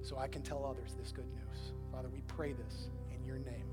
so 0.00 0.16
I 0.16 0.28
can 0.28 0.42
tell 0.42 0.64
others 0.64 0.94
this 0.96 1.10
good 1.10 1.26
news? 1.26 1.72
Father, 1.90 2.08
we 2.08 2.20
pray 2.28 2.52
this 2.52 2.88
in 3.12 3.26
your 3.26 3.38
name. 3.38 3.64